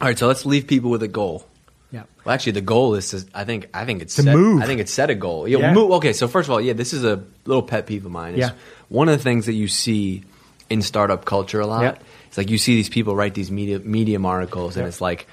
All 0.00 0.08
right, 0.08 0.18
so 0.18 0.26
let's 0.26 0.44
leave 0.44 0.66
people 0.66 0.90
with 0.90 1.02
a 1.02 1.08
goal. 1.08 1.46
Yeah. 1.92 2.02
Well, 2.24 2.34
actually, 2.34 2.52
the 2.52 2.60
goal 2.60 2.96
is 2.96 3.10
to, 3.10 3.24
I 3.32 3.44
think 3.44 3.68
I 3.72 3.84
think 3.84 4.02
it's 4.02 4.16
To 4.16 4.22
set, 4.24 4.34
move. 4.34 4.60
I 4.60 4.66
think 4.66 4.80
it's 4.80 4.92
set 4.92 5.10
a 5.10 5.14
goal. 5.14 5.46
Yeah, 5.46 5.58
Yeah. 5.58 5.72
move- 5.72 5.92
okay, 5.92 6.12
so 6.12 6.26
first 6.26 6.48
of 6.48 6.52
all, 6.52 6.60
yeah, 6.60 6.72
this 6.72 6.92
is 6.92 7.04
a 7.04 7.22
little 7.46 7.62
pet 7.62 7.86
peeve 7.86 8.04
of 8.04 8.10
mine. 8.10 8.34
Yeah. 8.36 8.50
One 8.88 9.08
of 9.08 9.16
the 9.16 9.22
things 9.22 9.46
that 9.46 9.52
you 9.54 9.68
see 9.68 10.24
in 10.68 10.82
startup 10.82 11.24
culture 11.24 11.60
a 11.60 11.66
lot. 11.68 11.82
Yeah. 11.82 11.94
It's 12.26 12.36
like 12.36 12.50
you 12.50 12.58
see 12.58 12.74
these 12.74 12.88
people 12.88 13.14
write 13.14 13.34
these 13.34 13.52
media, 13.52 13.78
medium 13.78 14.26
articles, 14.26 14.76
and 14.76 14.88
it's 14.88 15.00
like, 15.00 15.28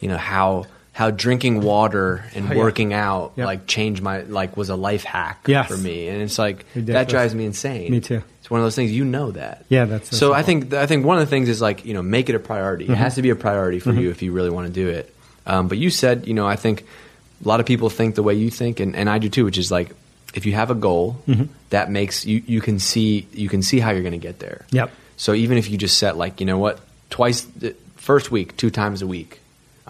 you 0.00 0.08
know 0.08 0.18
how 0.18 0.66
how 0.92 1.10
drinking 1.10 1.62
water 1.62 2.24
and 2.34 2.46
Oh, 2.50 2.52
yeah. 2.54 2.58
working 2.58 2.92
out 2.92 3.32
Yeah. 3.36 3.46
like 3.46 3.66
changed 3.66 4.02
my 4.02 4.20
like 4.22 4.56
was 4.56 4.68
a 4.68 4.76
life 4.76 5.04
hack 5.04 5.44
Yes. 5.46 5.68
for 5.68 5.76
me, 5.76 6.08
and 6.08 6.22
it's 6.22 6.38
like 6.38 6.64
that 6.74 7.08
drives 7.08 7.34
me 7.34 7.44
insane. 7.46 7.90
Me 7.90 8.00
too. 8.00 8.22
It's 8.40 8.50
one 8.50 8.60
of 8.60 8.64
those 8.66 8.74
things 8.76 8.90
you 8.92 9.04
know 9.04 9.30
that. 9.30 9.64
Yeah, 9.68 9.84
that's 9.86 10.10
so 10.10 10.16
so. 10.16 10.32
I 10.34 10.42
think 10.42 10.74
I 10.74 10.86
think 10.86 11.06
one 11.06 11.16
of 11.18 11.24
the 11.24 11.30
things 11.30 11.48
is 11.48 11.60
like 11.62 11.84
you 11.84 11.94
know 11.94 12.02
make 12.02 12.28
it 12.28 12.34
a 12.34 12.38
priority. 12.40 12.84
Mm-hmm. 12.84 12.94
It 12.94 12.98
has 12.98 13.14
to 13.14 13.22
be 13.22 13.30
a 13.30 13.36
priority 13.36 13.78
for 13.78 13.92
you 13.92 14.10
if 14.10 14.22
you 14.22 14.32
really 14.32 14.50
want 14.50 14.66
to 14.66 14.72
do 14.72 14.88
it. 14.88 15.14
Um, 15.46 15.68
but 15.68 15.78
you 15.78 15.90
said 15.90 16.26
you 16.26 16.34
know 16.34 16.46
I 16.46 16.56
think 16.56 16.82
a 17.44 17.48
lot 17.48 17.60
of 17.60 17.66
people 17.66 17.88
think 17.88 18.14
the 18.14 18.22
way 18.22 18.34
you 18.34 18.50
think, 18.50 18.78
and, 18.80 18.94
and 18.94 19.08
I 19.10 19.18
do 19.18 19.28
too, 19.28 19.44
which 19.44 19.58
is 19.58 19.70
like 19.70 19.90
if 20.34 20.44
you 20.46 20.52
have 20.54 20.70
a 20.70 20.74
goal 20.74 21.16
Mm-hmm. 21.26 21.44
that 21.70 21.90
makes 21.90 22.24
you 22.26 22.42
you 22.46 22.60
can 22.60 22.78
see 22.78 23.26
you 23.32 23.48
can 23.48 23.62
see 23.62 23.80
how 23.80 23.90
you're 23.92 24.02
going 24.02 24.12
to 24.12 24.18
get 24.18 24.38
there. 24.40 24.66
Yep. 24.70 24.90
So 25.16 25.32
even 25.34 25.56
if 25.58 25.70
you 25.70 25.78
just 25.78 25.96
set 25.98 26.16
like 26.16 26.40
you 26.40 26.46
know 26.46 26.58
what 26.58 26.80
twice 27.10 27.42
the 27.42 27.74
first 27.96 28.30
week 28.30 28.56
two 28.56 28.70
times 28.70 29.02
a 29.02 29.06
week, 29.06 29.38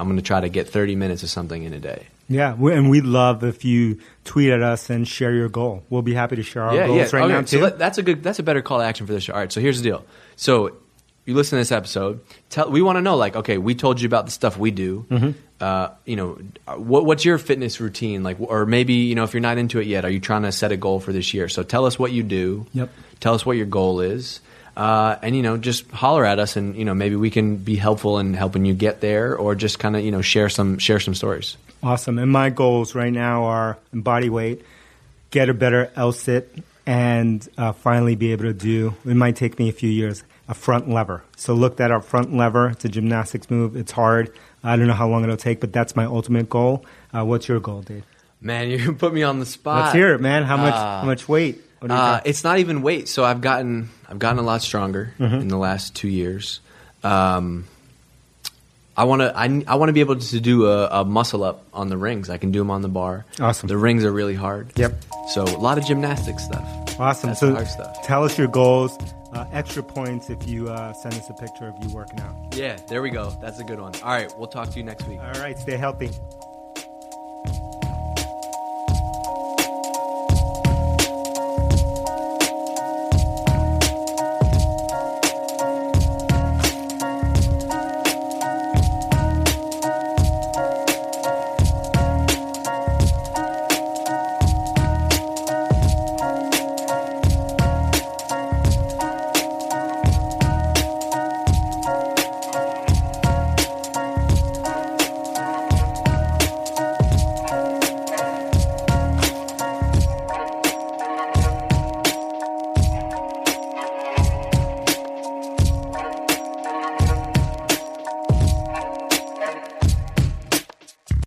I'm 0.03 0.09
going 0.09 0.17
to 0.19 0.23
try 0.23 0.41
to 0.41 0.49
get 0.49 0.69
30 0.69 0.97
minutes 0.97 1.23
of 1.23 1.31
something 1.31 1.63
in 1.63 1.73
a 1.73 1.79
day. 1.81 2.07
Yeah, 2.29 2.55
we, 2.55 2.73
and 2.75 2.91
we'd 2.91 3.05
love 3.05 3.45
if 3.45 3.65
you 3.65 3.99
tweet 4.25 4.51
at 4.51 4.63
us 4.63 4.91
and 4.91 5.07
share 5.07 5.33
your 5.33 5.49
goal. 5.49 5.83
We'll 5.91 6.03
be 6.03 6.15
happy 6.15 6.37
to 6.37 6.43
share 6.43 6.63
our 6.65 6.87
goals 6.87 7.13
right 7.13 7.25
Okay, 7.25 7.33
now 7.33 7.45
so 7.45 7.57
too. 7.59 7.63
let- 7.63 7.79
that's 7.79 7.99
a 7.99 8.03
good. 8.03 8.23
That's 8.23 8.39
a 8.39 8.43
better 8.43 8.63
call 8.63 8.79
to 8.79 8.85
action 8.85 9.07
for 9.07 9.13
this 9.13 9.25
show. 9.25 9.33
All 9.33 9.39
right. 9.41 9.53
So 9.53 9.61
here's 9.61 9.79
the 9.81 9.89
deal. 9.91 10.05
So 10.37 10.77
you 11.25 11.35
listen 11.35 11.57
to 11.57 11.61
this 11.61 11.73
episode, 11.73 12.21
tell 12.51 12.71
we 12.71 12.81
want 12.83 12.97
to 12.97 13.03
know 13.03 13.17
like, 13.17 13.37
okay, 13.37 13.59
we 13.59 13.75
told 13.75 14.01
you 14.01 14.07
about 14.07 14.25
the 14.27 14.33
stuff 14.33 14.57
we 14.59 14.71
do. 14.71 15.07
Mm-hmm. 15.11 15.31
Uh, 15.61 15.91
you 16.05 16.17
know, 16.17 16.39
what, 16.77 17.05
what's 17.05 17.25
your 17.25 17.39
fitness 17.39 17.81
routine 17.81 18.23
like? 18.25 18.39
Or 18.41 18.67
maybe 18.67 18.95
you 18.95 19.15
know, 19.15 19.23
if 19.25 19.33
you're 19.35 19.41
not 19.41 19.59
into 19.59 19.79
it 19.79 19.87
yet, 19.87 20.05
are 20.05 20.11
you 20.11 20.19
trying 20.21 20.43
to 20.43 20.53
set 20.53 20.73
a 20.73 20.77
goal 20.77 20.99
for 21.01 21.13
this 21.13 21.33
year? 21.35 21.49
So 21.49 21.63
tell 21.63 21.87
us 21.87 21.99
what 21.99 22.13
you 22.13 22.23
do. 22.23 22.67
Yep. 22.73 22.91
Tell 23.21 23.35
us 23.35 23.45
what 23.47 23.57
your 23.57 23.67
goal 23.67 24.01
is. 24.01 24.41
Uh, 24.77 25.17
and 25.23 25.37
you 25.37 25.43
know, 25.43 25.57
just 25.57 25.91
holler 25.91 26.25
at 26.25 26.39
us, 26.39 26.57
and 26.57 26.77
you 26.77 26.85
know, 26.85 26.95
maybe 26.95 27.17
we 27.17 27.31
can 27.31 27.57
be 27.57 27.77
helpful 27.77 28.19
in 28.19 28.35
helping 28.35 28.65
you 28.65 28.75
get 28.75 29.01
there, 29.01 29.37
or 29.37 29.55
just 29.55 29.79
kind 29.79 29.97
of 29.97 30.05
you 30.05 30.11
know 30.11 30.23
share 30.23 30.49
some 30.49 30.79
share 30.79 31.01
some 31.01 31.15
stories. 31.15 31.57
Awesome. 31.83 32.19
And 32.19 32.31
my 32.31 32.51
goals 32.51 32.95
right 32.95 33.13
now 33.13 33.45
are 33.45 33.79
body 33.93 34.31
weight, 34.31 34.63
get 35.31 35.49
a 35.49 35.55
better 35.55 35.91
L 35.97 36.13
sit, 36.13 36.55
and 36.87 37.47
uh, 37.59 37.73
finally 37.73 38.15
be 38.15 38.33
able 38.33 38.45
to 38.45 38.53
do. 38.53 38.95
It 39.05 39.15
might 39.15 39.37
take 39.37 39.59
me 39.59 39.69
a 39.69 39.73
few 39.73 39.91
years. 39.91 40.25
A 40.49 40.55
front 40.55 40.89
lever. 40.89 41.23
So 41.37 41.55
look 41.55 41.77
that 41.77 41.91
up. 41.91 42.05
Front 42.05 42.35
lever. 42.35 42.71
It's 42.71 42.85
a 42.85 42.89
gymnastics 42.89 43.49
move. 43.51 43.77
It's 43.77 43.93
hard. 43.93 44.33
I 44.63 44.77
don't 44.77 44.87
know 44.87 44.93
how 44.93 45.09
long 45.09 45.23
it'll 45.23 45.37
take, 45.37 45.61
but 45.61 45.73
that's 45.73 45.97
my 45.97 46.05
ultimate 46.05 46.49
goal. 46.49 46.85
Uh, 47.15 47.25
what's 47.25 47.49
your 47.49 47.61
goal, 47.61 47.83
Dave? 47.83 48.05
Man, 48.41 48.69
you 48.71 48.93
put 48.93 49.15
me 49.15 49.23
on 49.23 49.39
the 49.39 49.47
spot. 49.47 49.85
Let's 49.85 49.95
hear 49.95 50.15
it, 50.15 50.21
man. 50.21 50.43
How 50.43 50.57
much? 50.57 50.75
Uh, 50.75 51.01
how 51.01 51.07
much 51.07 51.29
weight? 51.29 51.63
Uh, 51.91 52.21
it's 52.25 52.45
not 52.45 52.59
even 52.59 52.83
weight. 52.83 53.09
So 53.09 53.25
I've 53.25 53.41
gotten 53.41 53.91
I've 54.09 54.19
gotten 54.19 54.39
a 54.39 54.43
lot 54.43 54.63
stronger 54.63 55.13
Mm-hmm. 55.19 55.35
in 55.37 55.49
the 55.49 55.57
last 55.59 55.95
two 55.97 56.09
years. 56.09 56.61
Um, 57.03 57.67
I 58.97 59.05
want 59.05 59.23
to 59.23 59.33
I, 59.37 59.65
I 59.67 59.75
want 59.77 59.89
to 59.89 59.93
be 59.95 60.01
able 60.01 60.17
to 60.17 60.41
do 60.41 60.67
a, 60.67 61.01
a 61.01 61.05
muscle 61.05 61.43
up 61.45 61.65
on 61.73 61.89
the 61.89 61.97
rings. 61.97 62.29
I 62.31 62.37
can 62.39 62.51
do 62.53 62.59
them 62.59 62.71
on 62.71 62.83
the 62.83 62.89
bar. 62.89 63.25
Awesome. 63.41 63.67
The 63.69 63.79
rings 63.79 64.05
are 64.05 64.13
really 64.13 64.35
hard. 64.35 64.71
Yep. 64.77 64.93
So 65.31 65.45
a 65.45 65.57
lot 65.59 65.79
of 65.79 65.87
gymnastics 65.87 66.45
stuff. 66.45 67.01
Awesome. 67.01 67.31
That's 67.31 67.41
so 67.41 67.55
hard 67.55 67.69
stuff. 67.69 68.03
tell 68.05 68.23
us 68.25 68.37
your 68.39 68.49
goals. 68.49 68.97
Uh, 69.33 69.47
extra 69.51 69.83
points 69.83 70.29
if 70.29 70.47
you 70.47 70.69
uh, 70.69 70.93
send 70.93 71.15
us 71.15 71.31
a 71.31 71.33
picture 71.33 71.67
of 71.67 71.75
you 71.83 71.89
working 71.95 72.21
out. 72.21 72.55
Yeah, 72.55 72.77
there 72.91 73.01
we 73.01 73.09
go. 73.09 73.31
That's 73.41 73.61
a 73.61 73.65
good 73.65 73.81
one. 73.81 73.95
All 74.03 74.11
right, 74.11 74.31
we'll 74.39 74.47
talk 74.47 74.69
to 74.69 74.77
you 74.77 74.85
next 74.85 75.09
week. 75.09 75.21
All 75.21 75.41
right. 75.41 75.59
Stay 75.59 75.79
healthy. 75.79 76.11